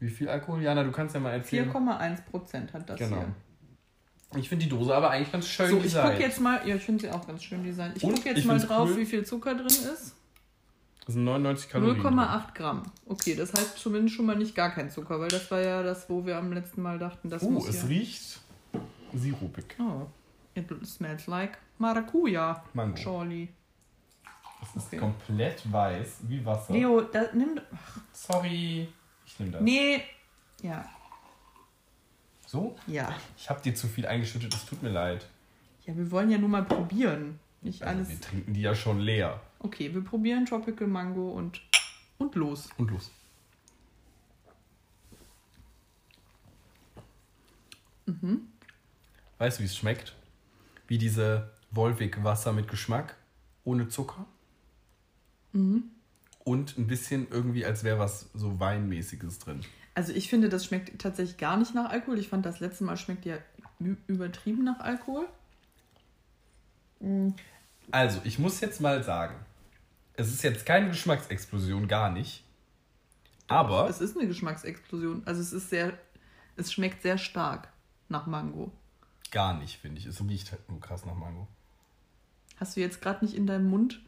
[0.00, 0.60] Wie viel Alkohol?
[0.60, 1.72] Jana, du kannst ja mal erzählen.
[1.72, 3.16] 4,1 Prozent hat das Genau.
[3.16, 4.40] hier.
[4.40, 6.82] Ich finde die Dose aber eigentlich ganz schön So, ich gucke jetzt mal, ja, ich
[6.82, 7.96] finde sie auch ganz schön designt.
[7.96, 8.98] Ich gucke jetzt mal drauf, cool.
[8.98, 10.14] wie viel Zucker drin ist.
[11.06, 12.02] Das sind 99 Kalorien.
[12.02, 12.82] 0,8 Gramm.
[13.06, 16.08] Okay, das heißt zumindest schon mal nicht gar kein Zucker, weil das war ja das,
[16.08, 17.88] wo wir am letzten Mal dachten, das Oh, muss es ja...
[17.88, 18.40] riecht
[19.14, 19.76] sirupig.
[19.80, 20.06] Oh,
[20.54, 22.96] it smells like Maracuja, Mango.
[22.96, 23.48] Charlie.
[24.62, 24.98] Es ist Okay.
[24.98, 26.72] komplett weiß, wie Wasser.
[26.74, 27.58] Leo, da, nimm...
[28.12, 28.86] Sorry.
[29.24, 29.62] Ich nehme das.
[29.62, 30.02] Nee.
[30.62, 30.84] Ja,
[32.46, 32.76] So?
[32.86, 33.14] ja.
[33.38, 35.26] Ich habe dir zu viel eingeschüttet, es tut mir leid.
[35.86, 37.40] Ja, wir wollen ja nur mal probieren.
[37.62, 38.10] Nicht Also, alles...
[38.10, 39.40] wir trinken die ja schon leer.
[39.60, 41.60] Okay, wir probieren Tropical Mango und...
[42.18, 42.68] Und los.
[42.76, 43.10] Und los.
[48.06, 48.48] Mhm.
[49.38, 50.16] Weißt du, wie es schmeckt?
[50.86, 53.16] Wie diese Wolwig-Wasser mit Geschmack,
[53.64, 54.26] ohne Zucker.
[55.52, 55.84] Mhm.
[56.44, 59.60] Und ein bisschen irgendwie, als wäre was so Weinmäßiges drin.
[59.94, 62.18] Also ich finde, das schmeckt tatsächlich gar nicht nach Alkohol.
[62.18, 63.36] Ich fand, das letzte Mal schmeckt ja
[64.06, 65.26] übertrieben nach Alkohol.
[67.00, 67.34] Mhm.
[67.90, 69.34] Also, ich muss jetzt mal sagen,
[70.20, 72.44] es ist jetzt keine Geschmacksexplosion, gar nicht.
[73.48, 75.22] Aber Es ist eine Geschmacksexplosion.
[75.26, 75.98] Also es ist sehr,
[76.56, 77.68] es schmeckt sehr stark
[78.08, 78.72] nach Mango.
[79.30, 80.06] gar nicht, finde ich.
[80.06, 81.46] Es riecht halt nur krass nach Mango.
[82.56, 84.00] Hast du jetzt gerade nicht in deinem Mund,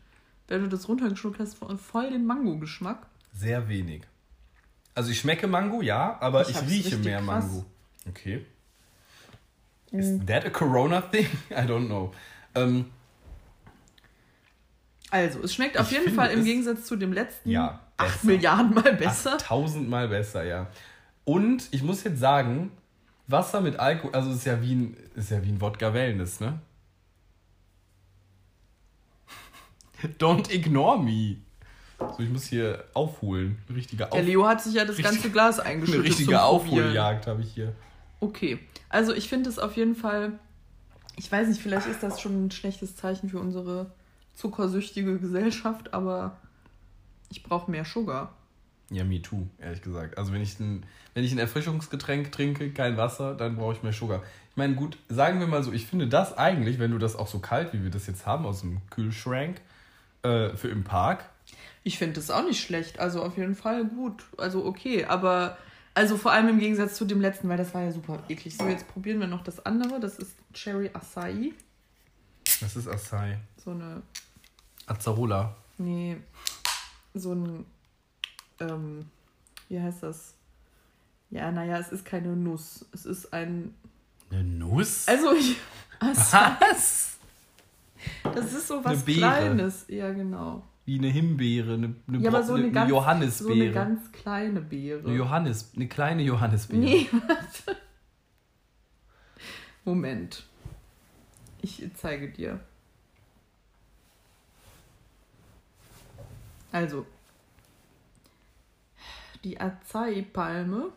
[0.48, 3.06] wenn du das runtergeschluckt hast, voll den Mango-Geschmack?
[3.32, 4.02] Sehr wenig.
[4.94, 7.44] Also ich schmecke Mango, ja, aber Ich ich, rieche mehr krass.
[7.44, 7.64] Mango.
[8.08, 8.44] Okay.
[9.86, 9.98] Okay.
[9.98, 11.26] Is that a Corona thing?
[11.50, 12.12] I don't know.
[12.54, 12.86] Ähm,
[15.12, 18.26] Also, es schmeckt auf Ich jeden Fall im Gegensatz zu dem letzten Ja, 8 besser.
[18.26, 19.36] Milliarden Mal besser.
[19.36, 20.68] tausendmal besser, ja.
[21.24, 22.72] Und ich muss jetzt sagen,
[23.26, 26.60] Wasser mit Alkohol, also ist ja wie ein, ist ja wie ein Wodka Wellness, ne?
[30.18, 31.36] Don't ignore me.
[31.98, 33.58] So, ich muss hier aufholen.
[33.68, 36.04] Eine richtige, Auf Der Leo hat sich ja das ganze Glas eine eingeschüttet.
[36.04, 36.78] richtige zum Probieren.
[36.86, 37.74] Aufholjagd habe ich hier.
[38.20, 38.58] Okay,
[38.88, 40.32] also ich finde es auf jeden Fall,
[41.16, 43.92] ich weiß nicht, vielleicht ist das schon ein schlechtes Zeichen für unsere
[44.34, 46.36] zuckersüchtige Gesellschaft, aber
[47.30, 48.34] ich brauche mehr Sugar.
[48.90, 50.18] Ja, me too, ehrlich gesagt.
[50.18, 53.92] Also wenn ich ein, wenn ich ein Erfrischungsgetränk trinke, kein Wasser, dann brauche ich mehr
[53.92, 54.22] Sugar.
[54.50, 57.28] Ich meine, gut, sagen wir mal so, ich finde das eigentlich, wenn du das auch
[57.28, 59.60] so kalt, wie wir das jetzt haben, aus dem Kühlschrank,
[60.22, 61.24] äh, für im Park,
[61.84, 65.58] Ich finde es auch nicht schlecht, also auf jeden Fall gut, also okay, aber
[65.94, 68.56] also vor allem im Gegensatz zu dem letzten, weil das war ja super eklig.
[68.56, 71.52] So, jetzt probieren wir noch das andere, das ist Cherry Acai,
[72.60, 73.38] das ist Acai.
[73.64, 74.02] So eine,
[74.86, 75.54] Azzarola.
[75.78, 76.16] nee,
[77.14, 77.64] so ein,
[78.60, 79.06] ähm,
[79.68, 80.34] wie heißt das?
[81.30, 83.74] Ja, naja, es ist keine Nuss, es ist ein
[84.30, 85.06] Eine Nuss?
[85.08, 85.56] Also ich.
[86.00, 87.18] Acai, Was?
[88.24, 89.04] das ist so was.
[89.04, 89.84] Kleines.
[89.88, 90.64] Ja, genau.
[90.84, 93.54] Wie eine Himbeere, eine, eine, Ja, aber so eine, eine, ganz, Johannisbeere.
[93.56, 95.06] so eine ganz kleine Beere.
[95.06, 96.80] eine Johannis, eine kleine Johannisbeere.
[96.80, 97.78] nee, warte.
[99.84, 100.44] Moment.
[101.60, 102.58] Ich zeige dir.
[106.72, 107.06] Also.
[109.44, 110.92] Die Acai-Palme.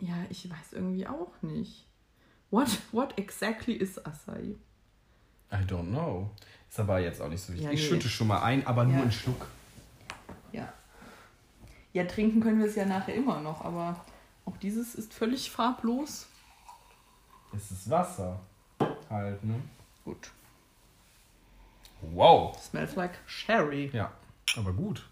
[0.00, 1.86] Ja, ich weiß irgendwie auch nicht.
[2.50, 4.56] What, what exactly is Acai?
[5.52, 6.30] I don't know.
[6.68, 7.64] Ist aber jetzt auch nicht so wichtig.
[7.66, 7.88] Ja, Ich nee.
[7.88, 9.02] schütte schon mal ein, aber nur Ja.
[9.02, 9.46] einen Schluck.
[10.52, 10.72] Ja.
[11.92, 14.04] Ja, trinken können wir es ja nachher immer noch, aber
[14.44, 16.26] auch dieses ist völlig farblos.
[17.54, 18.40] Es ist Wasser.
[19.08, 19.54] Halt, ne?
[20.04, 20.30] Gut.
[22.12, 22.56] Wow.
[22.58, 23.90] Smells like Sherry.
[23.92, 24.12] Ja,
[24.56, 25.04] aber gut.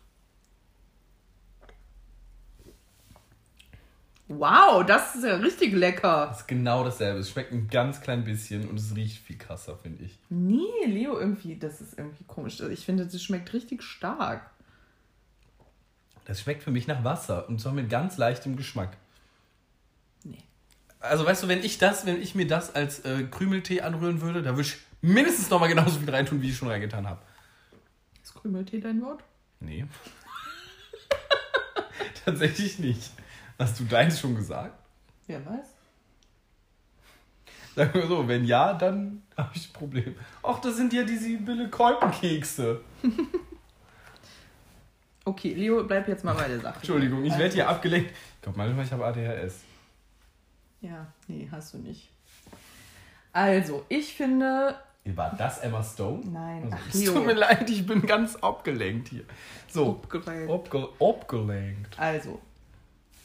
[4.27, 6.29] Wow, das ist ja richtig lecker.
[6.29, 7.21] Das ist genau dasselbe.
[7.21, 10.19] Es schmeckt ein ganz klein bisschen und es riecht viel krasser, finde ich.
[10.31, 12.59] Nee, Leo, irgendwie, das ist irgendwie komisch.
[12.61, 14.51] Ich finde, das schmeckt richtig stark.
[16.25, 18.97] Das schmeckt für mich nach Wasser und zwar mit ganz leichtem Geschmack.
[20.23, 20.39] Nee.
[21.01, 24.43] Also weißt du, wenn ich das, wenn ich mir das als äh, Krümeltee anrühren würde,
[24.43, 24.77] da würde ich
[25.13, 27.21] mindestens nochmal genauso viel reintun, wie ich schon reingetan habe.
[28.23, 29.23] Ist Krümeltee dein Wort?
[29.61, 29.85] Nee.
[32.25, 33.11] Tatsächlich nicht.
[33.59, 34.75] Hast du deins schon gesagt?
[35.27, 35.67] Wer weiß.
[37.77, 40.15] Sagen wir so, wenn ja, dann habe ich ein Problem.
[40.43, 42.81] Ach, das sind ja diese Bille Kolbenkekse.
[45.27, 46.77] Okay, Leo, bleib jetzt mal bei der Sache.
[46.77, 48.11] Entschuldigung, ich werde Also- hier abgelenkt.
[48.11, 49.61] Ich glaube manchmal, ich habe ADHS.
[50.83, 52.11] Ja, nee, hast du nicht.
[53.33, 54.77] Also, ich finde.
[55.07, 56.23] War das Emma Stone?
[56.33, 59.25] Nein, Also, ach, es tut mir leid, ich bin ganz abgelenkt hier.
[59.69, 60.51] So, Abgelenkt.
[60.51, 61.99] abge abgelenkt.
[61.99, 62.41] Also,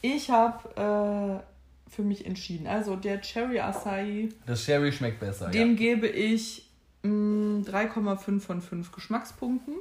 [0.02, 1.42] ich habe
[1.88, 2.68] äh, für mich entschieden.
[2.68, 5.76] Also, der Cherry Acai, Das Sherry schmeckt besser, dem ja.
[5.76, 6.68] gebe ich
[7.04, 9.76] mh, 3,5 von 5 Geschmackspunkten.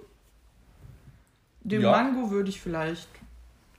[1.62, 1.90] Dem Ja.
[1.90, 3.08] Mango würde ich vielleicht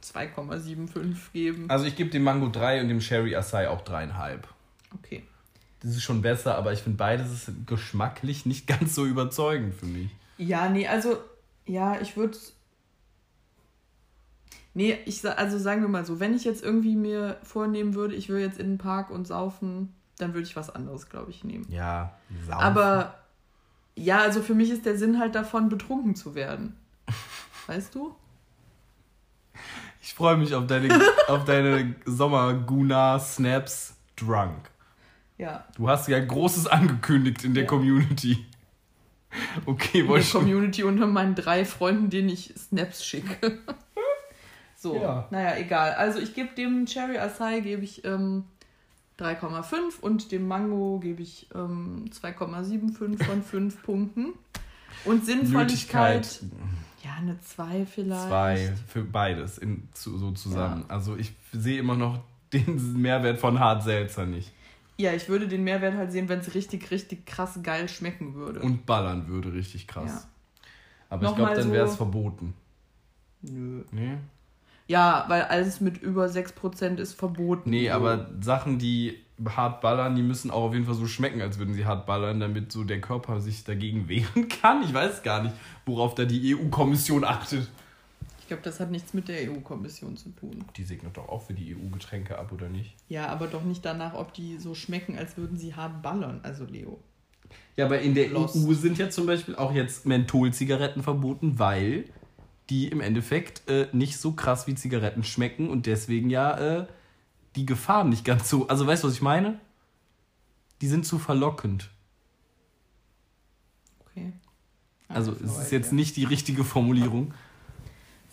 [0.04, 1.70] 2,75 geben.
[1.70, 4.40] Also ich gebe dem Mango 3 und dem Sherry Acai auch 3,5.
[4.96, 5.24] Okay.
[5.82, 9.86] Das ist schon besser, aber ich finde beides ist geschmacklich nicht ganz so überzeugend für
[9.86, 10.10] mich.
[10.38, 11.18] Ja, nee, also,
[11.66, 12.38] ja, ich würde.
[14.74, 18.30] Nee, ich also sagen wir mal so, wenn ich jetzt irgendwie mir vornehmen würde, ich
[18.30, 21.66] will jetzt in den Park und saufen, dann würde ich was anderes, glaube ich, nehmen.
[21.70, 22.14] Ja,
[22.46, 22.62] saufen.
[22.62, 23.16] Aber
[23.96, 26.78] ja, also für mich ist der Sinn halt davon, betrunken zu werden.
[27.68, 28.16] Weißt du?
[30.02, 34.70] Ich freue mich auf deine, auf deine Sommer-Guna-Snaps drunk.
[35.40, 35.66] Ja.
[35.76, 37.70] Du hast ja Großes angekündigt in der Ja.
[37.70, 38.46] Community.
[39.66, 43.60] Okay, In wollte der ich Community unter meinen drei Freunden, denen ich Snaps schicke.
[44.76, 45.28] so, Ja.
[45.32, 45.94] naja, egal.
[45.94, 48.44] Also ich gebe dem Cherry Acai gebe ich ähm,
[49.20, 54.34] 3,5 und dem Mango gebe ich ähm, 2,75 von 5 Punkten.
[55.06, 56.42] Und Sinnvolligkeit,
[57.04, 58.28] ja, eine 2 vielleicht.
[58.28, 60.84] zwei für beides in, zu, so zusammen.
[60.90, 62.20] Also ich sehe immer noch
[62.52, 64.52] den Mehrwert von Hart Seltzer nicht.
[65.00, 68.60] Ja, ich würde den Mehrwert halt sehen, wenn es richtig, richtig krass geil schmecken würde.
[68.60, 70.12] Und ballern würde richtig krass.
[70.24, 70.30] Ja.
[71.10, 72.54] Aber ich Nochmal glaube, dann wäre es so- verboten.
[73.42, 73.84] Nö.
[73.92, 74.18] Nee?
[74.88, 77.70] Ja, weil alles mit über 6% ist verboten.
[77.70, 77.94] Nee, So.
[77.94, 81.74] aber Sachen, die hart ballern, die müssen auch auf jeden Fall so schmecken, als würden
[81.74, 84.84] sie hart ballern, damit so der Körper sich dagegen wehren kann.
[84.84, 87.70] Ich weiß gar nicht, worauf da die EU-Kommission achtet.
[88.50, 90.66] Ich glaube, das hat nichts mit der EU-Kommission zu tun.
[90.76, 92.96] Die segnet doch auch für die EU-Getränke ab, oder nicht?
[93.08, 96.40] Ja, aber doch nicht danach, ob die so schmecken, als würden sie hart ballern.
[96.42, 97.00] Also Leo.
[97.78, 98.56] Ja, aber in der Los.
[98.56, 102.06] EU sind ja zum Beispiel auch jetzt Mentholzigaretten verboten, weil
[102.72, 106.88] die im Endeffekt äh, nicht so krass wie Zigaretten schmecken und deswegen ja äh,
[107.56, 108.68] die Gefahren nicht ganz so.
[108.68, 109.60] Also weißt du, was ich meine?
[110.82, 111.92] Die sind zu verlockend.
[114.00, 114.34] Okay.
[115.08, 115.96] Also Ah, es ist jetzt ja.
[115.98, 117.36] nicht die richtige Formulierung.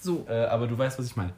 [0.06, 1.32] So, Äh, aber du weißt, was ich meine.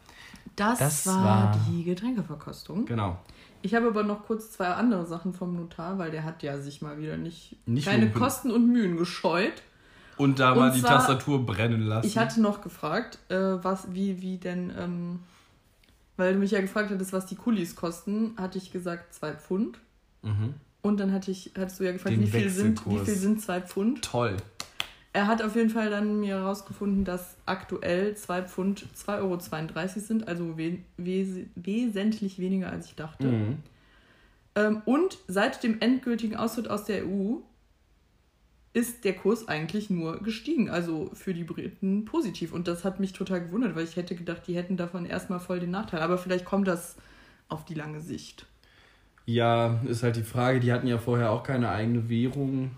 [0.57, 2.85] das, das war, war- die Getränkeverkostung.
[2.87, 3.19] Genau.
[3.63, 6.81] Ich habe aber noch kurz zwei andere Sachen vom Notar, weil der hat ja sich
[6.83, 8.21] mal wieder nicht, Nicht keine lumpen.
[8.21, 9.63] Kosten und Mühen gescheut.
[10.17, 12.07] Und da mal die zwar- Tastatur brennen lassen.
[12.07, 15.21] Ich hatte noch gefragt, äh, was, wie, wie denn, ähm,
[16.17, 19.79] weil du mich ja gefragt hattest, was die Kulis kosten, hatte ich gesagt zwei Pfund.
[20.23, 20.55] mhm.
[20.81, 23.43] Und dann hatte ich, hattest du ja gefragt, Den wie viel, sind, wie viel sind
[23.43, 24.01] zwei Pfund?
[24.03, 24.37] Toll.
[25.19, 29.41] Er hat auf jeden Fall dann mir herausgefunden, dass aktuell zwei Pfund 2,32 Euro
[29.97, 33.27] sind, also we wes wesentlich weniger als ich dachte.
[33.27, 33.57] Mhm.
[34.55, 37.39] Ähm, und seit dem endgültigen Austritt aus der EU
[38.75, 40.71] ist der Kurs eigentlich nur gestiegen.
[40.71, 42.53] Also für die Briten positiv.
[42.53, 45.59] Und das hat mich total gewundert, weil ich hätte gedacht, die hätten davon erstmal voll
[45.59, 45.99] den Nachteil.
[45.99, 46.95] Aber vielleicht kommt das
[47.49, 48.47] auf die lange Sicht.
[49.27, 52.71] Ja, ist halt die Frage, die hatten ja vorher auch keine eigene Währung.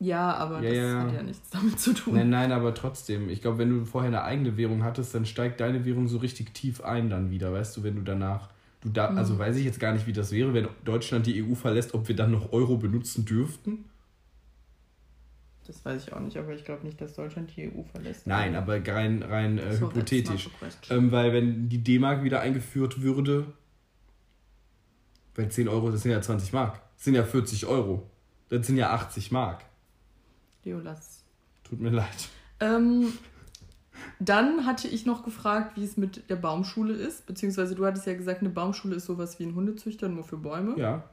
[0.00, 1.02] Ja, aber Ja, das ja.
[1.02, 2.14] hat ja nichts damit zu tun.
[2.14, 3.28] Nein, nein, aber trotzdem.
[3.28, 6.54] Ich glaube, wenn du vorher eine eigene Währung hattest, dann steigt deine Währung so richtig
[6.54, 8.48] tief ein dann wieder, weißt du, wenn du danach.
[8.80, 11.54] Du da, also weiß ich jetzt gar nicht, wie das wäre, wenn Deutschland die EU
[11.54, 13.84] verlässt, ob wir dann noch Euro benutzen dürften.
[15.66, 18.26] Das weiß ich auch nicht, aber ich glaube nicht, dass Deutschland die EU verlässt.
[18.26, 20.48] Nein, aber rein, rein äh, So, hypothetisch.
[20.88, 23.52] Ähm, weil wenn die D-Mark wieder eingeführt würde,
[25.34, 26.80] weil 10 Euro, das sind ja 20 Mark.
[26.96, 28.08] Das sind ja 40 Euro.
[28.48, 29.62] Das sind ja 80 Mark.
[30.64, 31.24] Leo, lass.
[31.64, 32.28] Tut mir leid.
[32.60, 33.12] Ähm,
[34.18, 37.26] dann hatte ich noch gefragt, wie es mit der Baumschule ist.
[37.26, 40.78] Beziehungsweise du hattest ja gesagt, eine Baumschule ist sowas wie ein Hundezüchter, nur für Bäume.
[40.78, 41.04] Ja.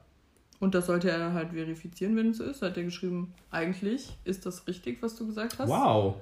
[0.59, 2.61] Und das sollte er halt verifizieren, wenn es so ist.
[2.61, 5.69] Hat er geschrieben, eigentlich ist das richtig, was du gesagt hast.
[5.69, 6.15] Wow.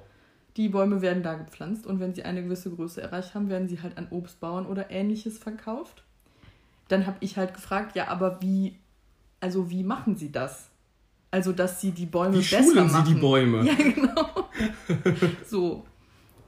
[0.56, 3.82] Die Bäume werden da gepflanzt und wenn sie eine gewisse Größe erreicht haben, werden sie
[3.82, 6.02] halt an Obstbauern oder ähnliches verkauft.
[6.88, 8.78] Dann habe ich halt gefragt, ja, aber wie,
[9.40, 10.70] also wie machen sie das?
[11.30, 13.14] Also, dass sie die Bäume Wie besser schulen sie machen.
[13.14, 13.64] die Bäume?
[13.66, 14.48] Ja, genau.
[15.46, 15.84] so.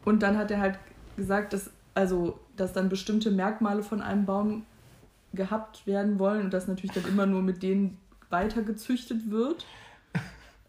[0.05, 0.79] Und dann hat er halt
[1.16, 4.64] gesagt, dass, also, dass dann bestimmte Merkmale von einem Baum
[5.35, 7.99] gehabt werden wollen und dass natürlich dann immer nur mit denen
[8.31, 9.66] weiter gezüchtet wird.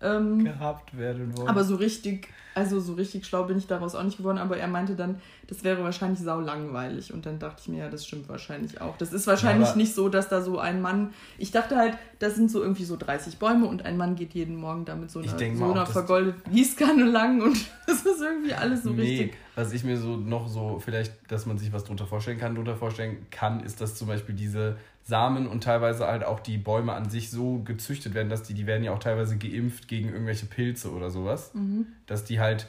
[0.02, 1.48] Ähm, Gehabt werden wollen.
[1.50, 4.68] aber so richtig, also so richtig schlau bin ich daraus auch nicht geworden, aber er
[4.68, 7.14] meinte dann, das wäre wahrscheinlich sau langweilig.
[7.14, 8.96] Und dann dachte ich mir, ja, das stimmt wahrscheinlich auch.
[8.98, 11.14] Das ist wahrscheinlich aber- nicht so, dass da so ein Mann.
[11.38, 14.56] Ich dachte halt, das sind so irgendwie so 30 Bäume und ein Mann geht jeden
[14.56, 18.84] Morgen da mit so einer, so einer vergoldeten Gießkanne lang und das ist irgendwie alles
[18.84, 19.38] so nee, richtig.
[19.56, 22.76] was ich mir so noch so, vielleicht, dass man sich was drunter vorstellen kann, drunter
[22.78, 24.78] vorstellen kann, ist, dass zum Beispiel diese
[25.10, 28.66] Samen und teilweise halt auch die Bäume an sich so gezüchtet werden, dass die, die
[28.66, 31.88] werden ja auch teilweise geimpft gegen irgendwelche Pilze oder sowas, Mhm.
[32.06, 32.68] dass die halt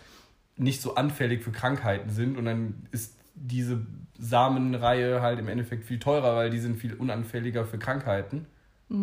[0.57, 3.87] nicht so anfällig für Krankheiten sind und dann ist diese
[4.19, 8.47] Samenreihe halt im Endeffekt viel teurer, weil die sind viel unanfälliger für Krankheiten.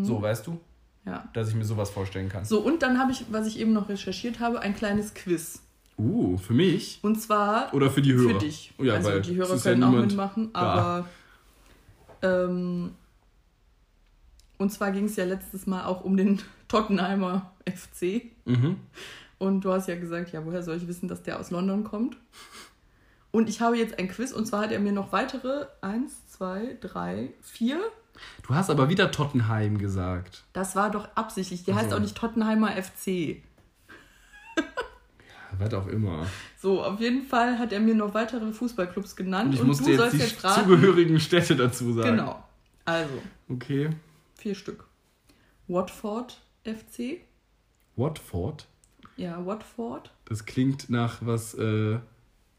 [0.03, 0.59] So, weißt du?
[1.05, 1.29] Ja.
[1.33, 2.43] Dass ich mir sowas vorstellen kann.
[2.43, 5.61] So, und dann habe ich, was ich eben noch recherchiert habe, ein kleines Quiz.
[5.97, 6.99] Uh, für mich?
[7.01, 8.33] Und zwar Oder für die Hörer?
[8.33, 8.73] Für dich.
[8.77, 11.07] Oh ja, also die Hörer ist ja können auch mitmachen, aber
[12.21, 12.91] ähm,
[14.57, 18.23] und zwar ging es ja letztes Mal auch um den Tottenheimer FC.
[18.45, 18.77] Mhm.
[19.39, 22.17] Und du hast ja gesagt, ja, woher soll ich wissen, dass der aus London kommt?
[23.31, 26.77] Und ich habe jetzt ein Quiz und zwar hat er mir noch weitere eins, zwei,
[26.81, 27.79] drei, vier.
[28.47, 30.43] Du hast aber wieder Tottenheim gesagt.
[30.53, 31.63] Das war doch absichtlich.
[31.65, 33.43] Der Ach heißt auch nicht Tottenheimer FC.
[35.59, 36.25] Was auch immer.
[36.59, 39.49] So, auf jeden Fall hat er mir noch weitere Fußballclubs genannt.
[39.49, 40.63] Und ich und musste du jetzt sollst die jetzt raten.
[40.63, 42.17] zugehörigen Städte dazu sagen.
[42.17, 42.43] Genau.
[42.85, 43.13] Also,
[43.49, 43.89] Okay.
[44.47, 44.87] Vier Stück.
[45.67, 47.19] Watford FC.
[47.97, 48.65] Watford.
[49.17, 50.13] Ja, Watford.
[50.23, 51.99] Das klingt nach was äh,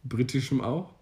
[0.05, 0.93] Britischem auch.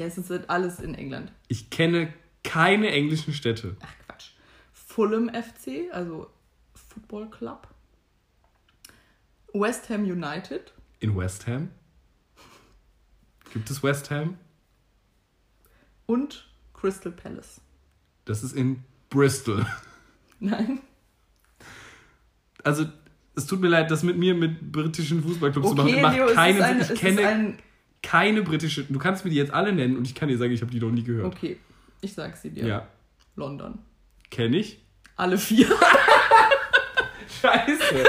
[0.00, 1.30] Ja, es ist alles in England.
[1.46, 2.12] Ich kenne
[2.42, 3.76] keine englischen Städte.
[3.78, 4.30] Ach Quatsch.
[4.72, 6.28] Fulham FC, also
[6.74, 7.68] Football Club.
[9.52, 10.74] West Ham United.
[10.98, 11.70] In West Ham.
[13.52, 14.38] Gibt es West Ham?
[16.06, 17.60] Und Crystal Palace.
[18.24, 19.64] Das ist in Bristol.
[20.40, 20.80] Nein.
[22.64, 22.86] Also,
[23.36, 26.26] es tut mir leid, das mit mir mit britischen Fußballclubs zu machen, Okay, macht Leo,
[26.34, 26.80] ein, Sinn.
[26.80, 27.58] es Ich kenne ein.
[28.02, 28.84] keine britische.
[28.84, 30.80] Du kannst mir die jetzt alle nennen und ich kann dir sagen, ich habe die
[30.80, 31.26] noch nie gehört.
[31.26, 31.58] Okay,
[32.00, 32.66] ich sag sie dir.
[32.66, 32.86] Ja.
[33.36, 33.78] London.
[34.30, 34.78] Kenne ich?
[35.16, 35.66] Alle vier.
[37.40, 38.04] Scheiße.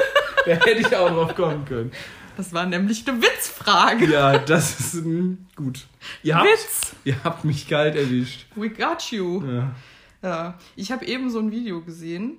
[0.46, 1.92] da hätte ich auch drauf kommen können.
[2.36, 4.06] Das war nämlich eine Witzfrage.
[4.06, 5.88] Ja, das ist mm, gut.
[6.24, 6.96] Ihr habt, Witz.
[7.04, 8.46] ihr habt mich kalt erwischt.
[8.56, 9.44] We got you.
[9.46, 9.76] Ja.
[10.22, 10.58] Ja.
[10.76, 12.38] Ich habe eben so ein Video gesehen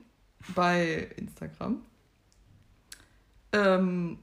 [0.55, 1.83] bei Instagram.
[3.53, 4.19] Ähm,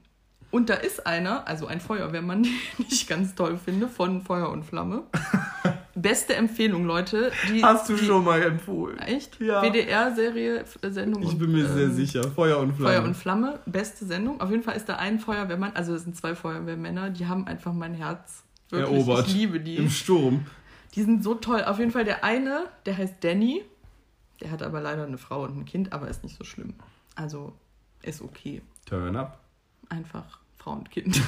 [0.50, 2.42] und da ist einer, also ein Feuerwehrmann,
[2.78, 5.04] den ich ganz toll finde, von Feuer und Flamme.
[5.94, 7.32] Beste Empfehlung, Leute.
[7.50, 8.98] Die, Hast du die, schon mal empfohlen?
[8.98, 9.40] Echt?
[9.40, 9.62] Ja.
[9.62, 11.22] WDR-Serie, Sendung.
[11.22, 12.22] Ich und, bin mir sehr ähm, sicher.
[12.30, 12.94] Feuer und Flamme.
[12.94, 14.40] Feuer und Flamme, beste Sendung.
[14.42, 17.72] Auf jeden Fall ist da ein Feuerwehrmann, also es sind zwei Feuerwehrmänner, die haben einfach
[17.72, 18.44] mein Herz.
[18.68, 19.28] Wirklich, Erobert.
[19.28, 19.76] ich liebe die.
[19.76, 20.46] Im Sturm.
[20.96, 21.62] Die sind so toll.
[21.64, 23.62] Auf jeden Fall der eine, der heißt Danny.
[24.40, 26.74] Der hat aber leider eine Frau und ein Kind, aber ist nicht so schlimm.
[27.14, 27.54] Also
[28.02, 28.62] ist okay.
[28.86, 29.40] Turn up.
[29.88, 31.20] Einfach Frau und Kind.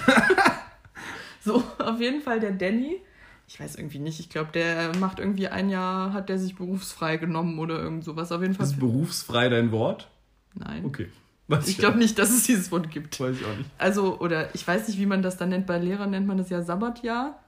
[1.44, 3.00] so, auf jeden Fall der Danny.
[3.46, 4.20] Ich weiß irgendwie nicht.
[4.20, 8.30] Ich glaube, der macht irgendwie ein Jahr, hat der sich berufsfrei genommen oder irgend sowas.
[8.32, 8.66] Auf jeden Fall.
[8.66, 10.08] Ist berufsfrei dein Wort?
[10.54, 10.84] Nein.
[10.84, 11.08] Okay.
[11.46, 13.18] Weiß Ich glaube nicht, dass es dieses Wort gibt.
[13.18, 13.70] Weiß ich auch nicht.
[13.78, 15.66] Also, oder ich weiß nicht, wie man das dann nennt.
[15.66, 17.42] Bei Lehrern nennt man das ja Sabbatjahr.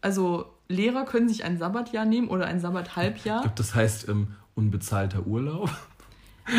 [0.00, 3.40] Also, Lehrer können sich ein Sabbatjahr nehmen oder ein Ich Sabbathalbjahr.
[3.42, 5.70] glaube, das heißt ähm, unbezahlter Urlaub.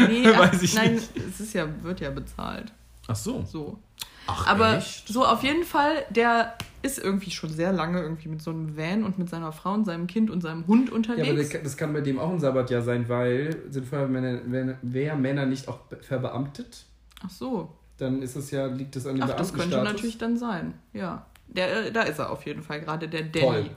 [0.08, 1.10] Nee, Weiß ich nein, nicht.
[1.18, 2.72] es ist ja, wird ja bezahlt.
[3.08, 3.44] Ach so.
[3.46, 3.80] So.
[4.28, 5.08] Ach, Aber echt?
[5.08, 6.54] so auf jeden Fall, der
[6.84, 9.86] ist irgendwie schon sehr lange irgendwie mit so einem Van und mit seiner Frau und
[9.86, 11.28] seinem Kind und seinem Hund Ja, unterwegs.
[11.30, 15.46] aber das kann, das kann bei dem auch ein Sabbatjahr sein, weil sind Feuerwehrmänner Wehrmänner
[15.46, 16.84] nicht auch be- verbeamtet?
[17.26, 17.74] Ach so.
[17.98, 20.74] Dann ist es ja, liegt es an dem Ach, das könnte natürlich dann sein.
[20.94, 21.26] Ja.
[21.48, 23.46] Der, äh, da ist er auf jeden Fall gerade, der Danny.
[23.46, 23.70] Toll.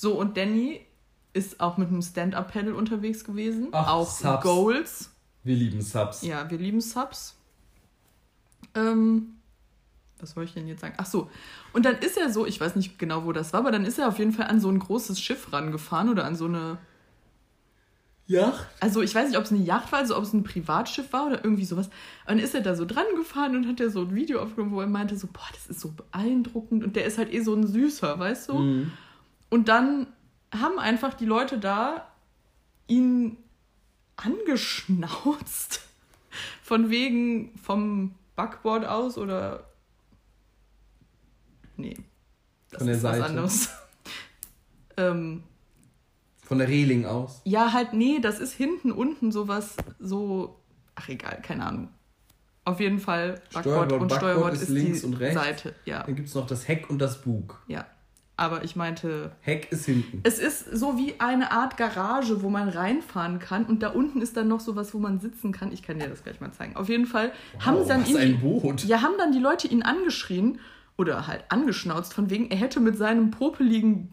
[0.00, 0.80] So, und Danny
[1.32, 3.70] ist auch mit einem Stand-Up-Pedal unterwegs gewesen.
[3.72, 4.42] Ach, auch Subs.
[4.44, 5.10] Goals.
[5.42, 6.22] Wir lieben Subs.
[6.22, 7.36] Ja, wir lieben Subs.
[8.76, 9.40] Ähm,
[10.20, 10.94] was wollte ich denn jetzt sagen?
[10.98, 11.28] Ach so.
[11.72, 13.98] Und dann ist er so, ich weiß nicht genau, wo das war, aber dann ist
[13.98, 16.78] er auf jeden Fall an so ein großes Schiff rangefahren oder an so eine.
[18.28, 18.68] Yacht?
[18.78, 21.26] Also ich weiß nicht, ob es eine Yacht war, also ob es ein Privatschiff war
[21.26, 21.86] oder irgendwie sowas.
[21.86, 21.94] Und
[22.28, 24.80] dann ist er da so dran gefahren und hat er so ein Video aufgenommen, wo
[24.80, 27.66] er meinte so, boah, das ist so beeindruckend und der ist halt eh so ein
[27.66, 28.58] Süßer, weißt du?
[28.60, 28.92] Mhm.
[29.50, 30.06] Und dann
[30.54, 32.06] haben einfach die Leute da
[32.86, 33.36] ihn
[34.16, 35.82] angeschnauzt.
[36.62, 39.64] Von wegen vom Backboard aus oder.
[41.76, 41.96] Nee.
[42.70, 43.20] Das Von der ist Seite.
[43.20, 43.68] was anderes.
[44.98, 45.42] ähm,
[46.44, 47.40] Von der Reling aus.
[47.44, 50.60] ja, halt, nee, das ist hinten unten sowas so.
[50.94, 51.88] Ach, egal, keine Ahnung.
[52.64, 55.40] Auf jeden Fall, Backboard Steuerbord- und Backboard Steuerbord ist ist, links die und rechts.
[55.42, 55.74] Seite.
[55.86, 57.62] Ja, Dann gibt es noch das Heck und das Bug.
[57.66, 57.86] ja.
[58.38, 60.20] Aber ich meinte, Heck ist hinten.
[60.22, 64.36] Es ist so wie eine Art Garage, wo man reinfahren kann und da unten ist
[64.36, 65.72] dann noch sowas, wo man sitzen kann.
[65.72, 66.76] Ich kann dir das gleich mal zeigen.
[66.76, 68.84] Auf jeden Fall haben sie dann was ihn, ein Boot.
[68.84, 70.60] ja, haben dann die Leute ihn angeschrien
[70.96, 74.12] oder halt angeschnauzt von wegen, er hätte mit seinem popeligen,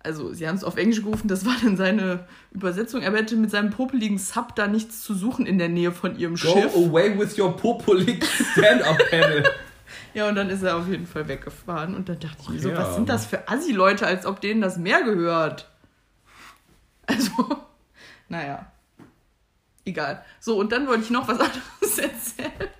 [0.00, 3.50] also sie haben es auf Englisch gerufen, das war dann seine Übersetzung, er hätte mit
[3.50, 6.76] seinem popeligen Sub da nichts zu suchen in der Nähe von ihrem Go Schiff.
[6.76, 9.42] away with your popolik stand-up-pedal.
[10.14, 12.68] Ja, und dann ist er auf jeden Fall weggefahren und dann dachte ich mir so,
[12.70, 15.68] Ja, was sind das für Assi-Leute, als ob denen das mehr gehört.
[17.06, 17.32] Also,
[18.28, 18.66] naja.
[19.84, 20.24] Egal.
[20.40, 22.70] So, und dann wollte ich noch was anderes erzählen.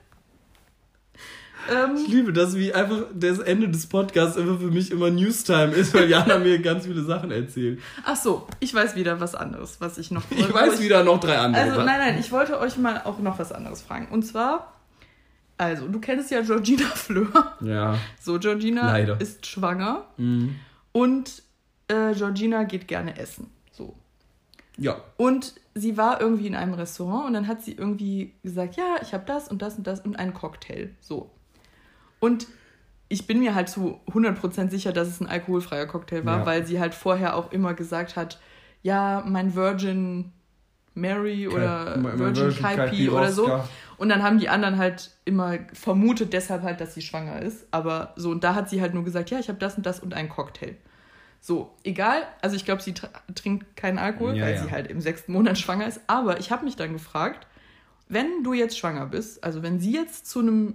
[1.67, 5.73] Ich Ähm, liebe das, wie einfach das Ende des Podcasts immer für mich immer Newstime
[5.73, 7.81] ist, weil Jana mir ganz viele Sachen erzählt.
[8.05, 10.25] ach so, ich weiß wieder was anderes, was ich noch.
[10.31, 11.63] Ich weiß wieder noch drei andere.
[11.63, 14.09] Also, nein, nein, ich wollte euch mal auch noch was anderes fragen.
[14.11, 14.74] Und zwar,
[15.59, 17.57] also, du kennst ja Georgina Fleur.
[17.61, 17.97] Ja.
[18.21, 19.21] So, Georgina Leider.
[19.21, 20.57] ist schwanger Mhm.
[20.93, 21.43] und
[21.89, 23.51] äh, Georgina geht gerne essen.
[23.73, 23.95] So.
[24.77, 24.97] Ja.
[25.17, 29.13] Und sie war irgendwie in einem Restaurant und dann hat sie irgendwie gesagt, ja, ich
[29.13, 30.91] habe das und das und das und einen Cocktail.
[31.01, 31.31] So.
[32.21, 32.47] Und
[33.09, 36.47] ich bin mir halt zu 100% sicher, dass es ein alkoholfreier Cocktail war, Ja.
[36.47, 38.41] weil sie halt vorher auch immer gesagt hat,
[38.83, 40.33] ja, mein Virgin
[40.95, 43.45] Mary oder mein Virgin, Virgin Kaipi oder so.
[43.45, 43.69] Oscar.
[43.97, 47.67] Und dann haben die anderen halt immer vermutet deshalb halt, dass sie schwanger ist.
[47.71, 50.01] Aber so, und da hat sie halt nur gesagt, ja, ich habe das und das
[50.01, 50.77] und einen Cocktail.
[51.41, 52.23] So, egal.
[52.41, 54.63] Also ich glaube, sie tr trinkt keinen Alkohol, Ja, weil ja.
[54.63, 56.01] sie halt im sechsten Monat schwanger ist.
[56.07, 57.47] Aber ich habe mich dann gefragt,
[58.09, 60.75] wenn du jetzt schwanger bist, also wenn sie jetzt zu einem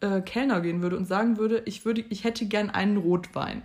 [0.00, 3.62] äh, Kellner gehen würde und sagen würde, ich, würde, ich hätte gern einen Rotwein,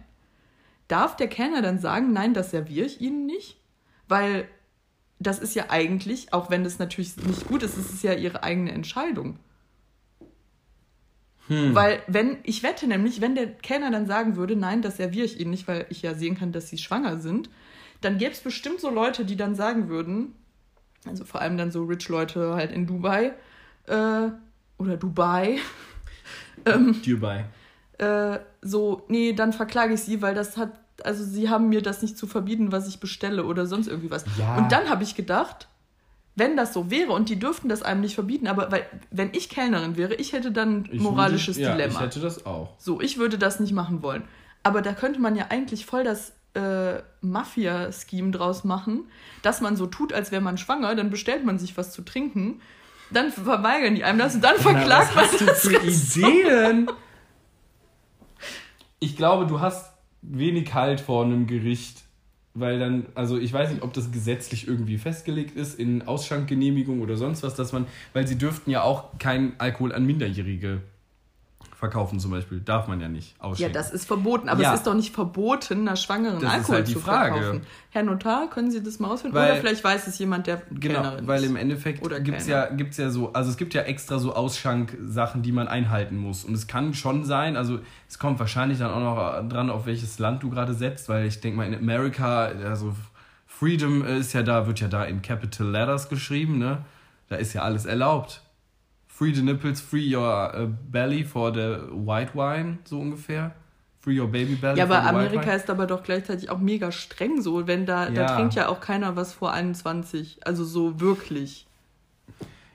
[0.88, 3.58] darf der Kellner dann sagen, nein, das serviere ich Ihnen nicht?
[4.08, 4.48] Weil
[5.20, 8.44] das ist ja eigentlich, auch wenn das natürlich nicht gut ist, es ist ja ihre
[8.44, 9.40] eigene Entscheidung.
[11.48, 11.76] Hm.
[11.76, 15.40] Weil, wenn, ich wette nämlich, wenn der Kellner dann sagen würde, nein, das serviere ich
[15.40, 17.50] ihnen nicht, weil ich ja sehen kann, dass sie schwanger sind,
[18.02, 20.34] dann gäbe es bestimmt so Leute, die dann sagen würden,
[21.06, 23.34] also vor allem dann so rich Leute halt in Dubai,
[23.88, 24.30] äh,
[24.78, 25.60] oder Dubai,
[26.66, 27.46] ähm, Dubai.
[28.00, 32.02] äh, so, nee, dann verklage ich sie, weil das hat, also sie haben mir das
[32.02, 34.26] nicht zu verbieten, was ich bestelle oder sonst irgendwie was.
[34.38, 34.58] Ja.
[34.58, 35.68] Und dann habe ich gedacht,
[36.36, 39.50] wenn das so wäre und die dürften das einem nicht verbieten, aber weil, wenn ich
[39.50, 41.94] Kellnerin wäre, ich hätte dann ein Ich moralisches würde, ja, Dilemma.
[42.00, 42.74] Ich hätte das auch.
[42.78, 44.24] So, ich würde das nicht machen wollen.
[44.64, 49.06] Aber da könnte man ja eigentlich voll das äh, Mafia-Scheme draus machen,
[49.44, 52.62] dass man so tut, als wäre man schwanger, dann bestellt man sich was zu trinken,
[53.12, 56.34] dann verweigern die einem das und dann verklagt was man hast du das für Restaurant.
[56.34, 56.92] Ideen?
[59.00, 59.95] Ich glaube, du hast
[60.30, 62.04] wenig Halt vor einem Gericht,
[62.54, 67.18] weil dann, also ich weiß nicht, ob das gesetzlich irgendwie festgelegt ist in Ausschankgenehmigung oder
[67.18, 70.82] sonst was, dass man, weil sie dürften ja auch keinen Alkohol an Minderjährige
[71.76, 73.74] verkaufen zum Beispiel, darf man ja nicht Ja, ausschenken.
[73.74, 74.74] das ist verboten, aber Ja.
[74.74, 77.34] es ist doch nicht verboten, einer Schwangeren Das ist Alkohol halt die zu Frage.
[77.36, 77.62] verkaufen.
[77.90, 79.36] Herr Notar, können Sie das mal ausfinden?
[79.36, 82.48] Weil- Oder vielleicht weiß es jemand, der Genau, Kellnerin weil im Endeffekt Oder gibt es
[82.48, 86.44] ja, gibt's ja so, also es gibt ja extra so Ausschanksachen, die man einhalten muss.
[86.46, 89.00] Und es kann schon sein, also es kommt wahrscheinlich dann auch
[89.42, 92.96] noch dran, auf welches Land du gerade setzt, weil ich denke mal in Amerika, also
[93.48, 96.80] Freedom ist ja da, wird ja da in Capital Letters geschrieben, ne?
[97.30, 98.42] Da ist ja alles erlaubt.
[99.18, 103.54] Free the nipples, free your uh, belly for the white wine, so ungefähr.
[104.02, 107.66] Free your baby belly Ja, aber Amerika ist aber doch gleichzeitig auch mega streng so,
[107.66, 108.36] wenn da, da Ja.
[108.36, 110.40] trinkt ja auch keiner was vor 21.
[110.46, 111.66] Also so wirklich.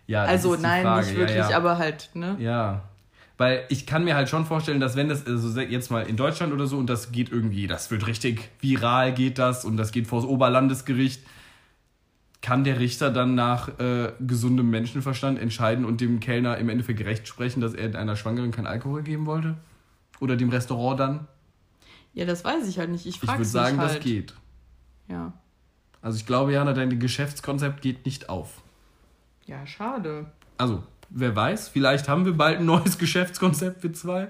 [0.06, 1.00] Ja, also nein, Frage.
[1.06, 1.56] nicht Ja, wirklich, ja.
[1.58, 2.36] aber halt, ne?
[2.38, 2.84] Ja.
[3.36, 6.54] Weil ich kann mir halt schon vorstellen, dass wenn das also jetzt mal in Deutschland
[6.54, 10.06] oder so und das geht irgendwie, das wird richtig viral, geht das und das geht
[10.06, 11.22] vors Oberlandesgericht,
[12.42, 17.28] kann der Richter dann nach äh, gesundem Menschenverstand entscheiden und dem Kellner im Endeffekt gerecht
[17.28, 19.56] sprechen, dass er einer Schwangeren keinen Alkohol geben wollte?
[20.20, 21.28] Oder dem Restaurant dann?
[22.12, 23.06] Ja, das weiß ich halt nicht.
[23.06, 23.96] Ich Ich frage würde mich sagen, halt.
[23.96, 24.34] das geht.
[25.08, 25.32] Ja.
[26.02, 28.62] Also ich glaube, Jana, dein Geschäftskonzept geht nicht auf.
[29.46, 30.26] ja, schade.
[30.56, 34.28] Also, wer weiß, vielleicht haben wir bald ein neues Geschäftskonzept für zwei.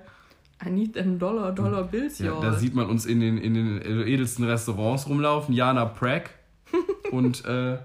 [0.64, 2.40] I need them dollar, dollar bills, Ja, y'all.
[2.42, 5.54] da sieht man uns in den, in den edelsten Restaurants rumlaufen.
[5.54, 6.30] Jana Prack.
[7.10, 7.78] Und äh,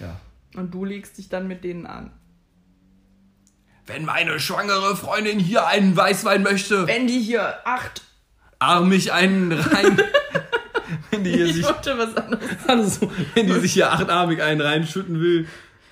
[0.00, 0.20] ja.
[0.54, 2.10] Und du legst dich dann mit denen an.
[3.86, 8.02] Wenn meine schwangere Freundin hier einen Weißwein möchte, Wenn die hier acht.
[8.58, 9.98] arm ich einen rein.
[11.10, 12.44] wenn die hier Ich sich, wollte was anderes.
[12.66, 15.48] also, wenn die sich hier achtarmig einen reinschütten will.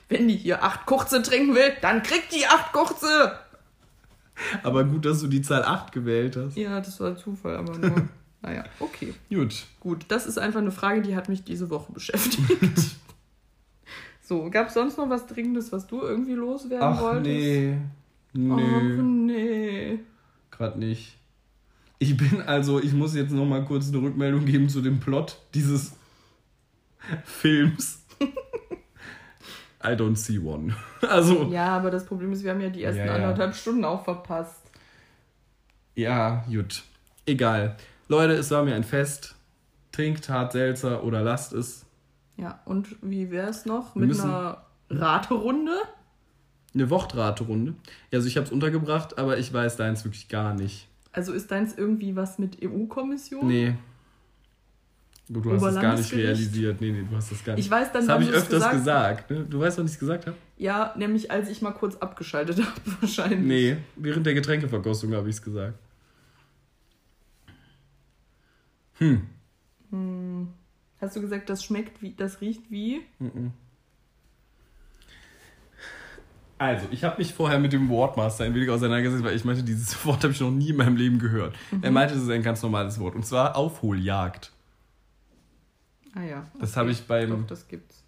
[0.09, 3.39] Wenn die hier acht Kurze trinken will, dann kriegt die acht Kurze.
[4.63, 6.57] Aber gut, dass du die Zahl 8 gewählt hast.
[6.59, 8.09] Ja, das war Zufall, aber nur.
[8.43, 9.15] naja, okay.
[9.31, 9.65] Gut.
[9.81, 12.43] Gut, das ist einfach eine Frage, die hat mich diese Woche beschäftigt.
[14.27, 17.27] so, gab es sonst noch was Dringendes, was du irgendwie loswerden Ach wolltest?
[17.27, 17.79] nee.
[17.79, 19.99] Ach Nö, nee.
[20.51, 21.17] grad nicht.
[21.99, 25.39] Ich bin also, ich muss jetzt noch mal kurz eine Rückmeldung geben zu dem Plot
[25.55, 25.93] dieses
[27.25, 28.03] Films.
[29.83, 30.75] I don't see one.
[31.09, 33.15] Also, Ja, aber das Problem ist, wir haben ja die ersten Ja, ja.
[33.15, 34.61] anderthalb Stunden auch verpasst.
[35.95, 36.83] ja, gut.
[37.25, 37.77] Egal.
[38.09, 39.35] Leute, es war mir ein Fest.
[39.93, 41.86] Trinkt hart Seltzer oder lasst es.
[42.37, 45.73] Ja, und wie wäre es noch Wir mit einer Raterunde?
[46.75, 47.75] Eine Wortraterunde.
[48.13, 50.89] Also ich habe es untergebracht, aber ich weiß deins wirklich gar nicht.
[51.13, 53.47] Also ist deins irgendwie was mit EU-Kommission?
[53.47, 53.75] Nee.
[55.29, 56.81] Du, du hast es gar nicht realisiert.
[56.81, 57.65] Nee, nee, du hast das gar nicht.
[57.65, 59.31] Ich weiß dann, das habe wann ich es öfters gesagt gesagt.
[59.31, 59.47] ne?
[59.51, 60.37] Du weißt, was ich gesagt habe?
[60.57, 63.41] Ja, nämlich als ich mal kurz abgeschaltet habe, wahrscheinlich.
[63.41, 65.79] Nee, während der Getränkeverkostung habe ich es gesagt.
[68.99, 69.23] Hm.
[69.91, 70.16] Hm.
[71.07, 73.01] Hast du gesagt, das schmeckt wie, das riecht wie?
[76.59, 80.05] Also, ich habe mich vorher mit dem Wortmaster ein wenig auseinandergesetzt, weil ich meinte, dieses
[80.07, 81.55] Wort habe ich noch nie in meinem Leben gehört.
[81.83, 83.15] Er meinte, es ist ein ganz normales Wort.
[83.15, 84.53] Und zwar Aufholjagd.
[86.15, 86.47] Ah ja.
[86.59, 88.03] Das habe ich beim- Doch, das gibt's.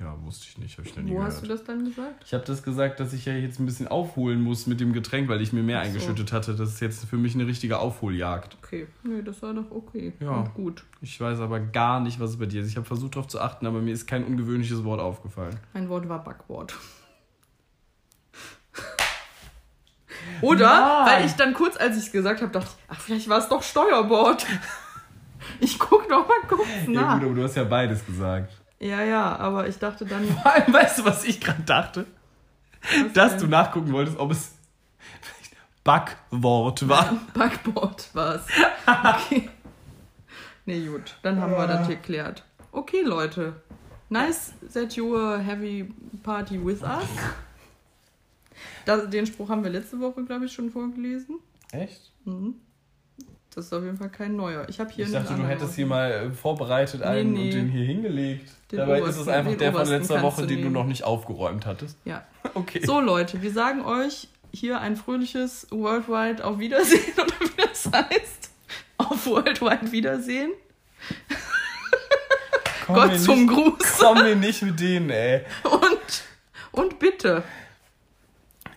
[0.00, 1.32] Ja, wusste ich nicht, habe ich noch nie Wo gehört.
[1.32, 2.24] hast du das dann gesagt?
[2.26, 5.28] Ich habe das gesagt, dass ich ja jetzt ein bisschen aufholen muss mit dem Getränk,
[5.28, 5.88] weil ich mir mehr Ach so.
[5.90, 6.54] eingeschüttet hatte.
[6.56, 8.56] Das ist jetzt für mich eine richtige Aufholjagd.
[8.64, 8.88] Okay.
[9.04, 10.12] Nee, das war doch okay.
[10.18, 10.30] Ja.
[10.32, 10.84] Und gut.
[11.02, 12.68] Ich weiß aber gar nicht, was es bei dir ist.
[12.68, 15.56] Ich habe versucht darauf zu achten, aber mir ist kein ungewöhnliches Wort aufgefallen.
[15.72, 16.74] Mein Wort war Backwort.
[20.40, 20.66] Oder,
[21.04, 21.06] Nein.
[21.06, 23.62] weil ich dann kurz, als ich es gesagt habe, dachte, ach, vielleicht war es doch
[23.62, 24.46] Steuerbord.
[25.58, 27.14] Ich guck noch mal kurz Ja, nach.
[27.18, 28.52] gut, aber du hast ja beides gesagt.
[28.82, 32.06] Ja, ja, aber ich dachte dann, Vor allem, weißt du, was ich gerade dachte?
[32.82, 33.40] was Dass denn?
[33.42, 34.56] du nachgucken wolltest, ob es
[35.84, 37.16] Backwort war.
[37.34, 38.44] Backboard war's.
[38.86, 39.48] Okay.
[40.66, 42.44] Nee, gut, dann haben wir das geklärt.
[42.72, 43.54] Okay, Leute.
[44.08, 47.04] Nice that you were heavy party with us.
[48.84, 51.38] Das, den Spruch haben wir letzte Woche, glaube ich, schon vorgelesen.
[51.70, 52.12] Echt?
[52.24, 52.56] Mhm.
[53.54, 54.66] Das ist auf jeden Fall kein neuer.
[54.68, 57.44] Ich habe hier Ich dachte, du hättest hier mal äh, vorbereitet einen nee.
[57.44, 58.50] und den hier hingelegt.
[58.70, 60.72] Den Dabei ist obersten- es einfach der von letzter Woche, du den du nehmen.
[60.74, 61.96] noch nicht aufgeräumt hattest.
[62.04, 62.24] Ja.
[62.54, 62.84] Okay.
[62.84, 68.50] So, Leute, wir sagen euch hier ein fröhliches Worldwide auf Wiedersehen oder wie das heißt.
[68.98, 70.50] Auf Worldwide Wiedersehen.
[72.86, 73.98] Komm Gott zum nicht, Gruß.
[74.00, 75.42] Komm mir nicht mit denen, ey.
[75.64, 76.22] Und
[76.72, 77.42] Und bitte.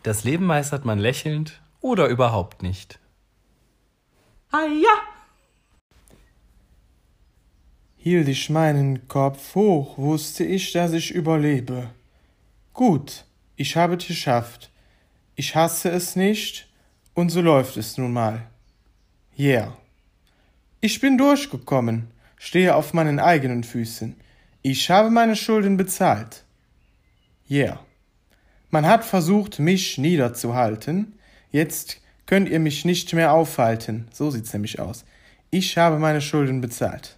[0.03, 2.99] Das Leben meistert man lächelnd oder überhaupt nicht.
[4.51, 5.15] Ah ja.
[7.97, 11.89] Hielt ich meinen Kopf hoch, wusste ich, dass ich überlebe.
[12.73, 13.25] Gut,
[13.55, 14.69] ich habe es geschafft.
[15.35, 16.67] Ich hasse es nicht,
[17.13, 18.47] und so läuft es nun mal.
[19.37, 19.75] Yeah.
[20.81, 24.15] Ich bin durchgekommen, stehe auf meinen eigenen Füßen.
[24.61, 26.43] Ich habe meine Schulden bezahlt.
[27.49, 27.79] Yeah.
[28.69, 31.17] Man hat versucht, mich niederzuhalten.
[31.51, 34.07] Jetzt könnt ihr mich nicht mehr aufhalten.
[34.11, 35.05] So sieht's nämlich aus.
[35.51, 37.14] Ich habe meine Schulden bezahlt.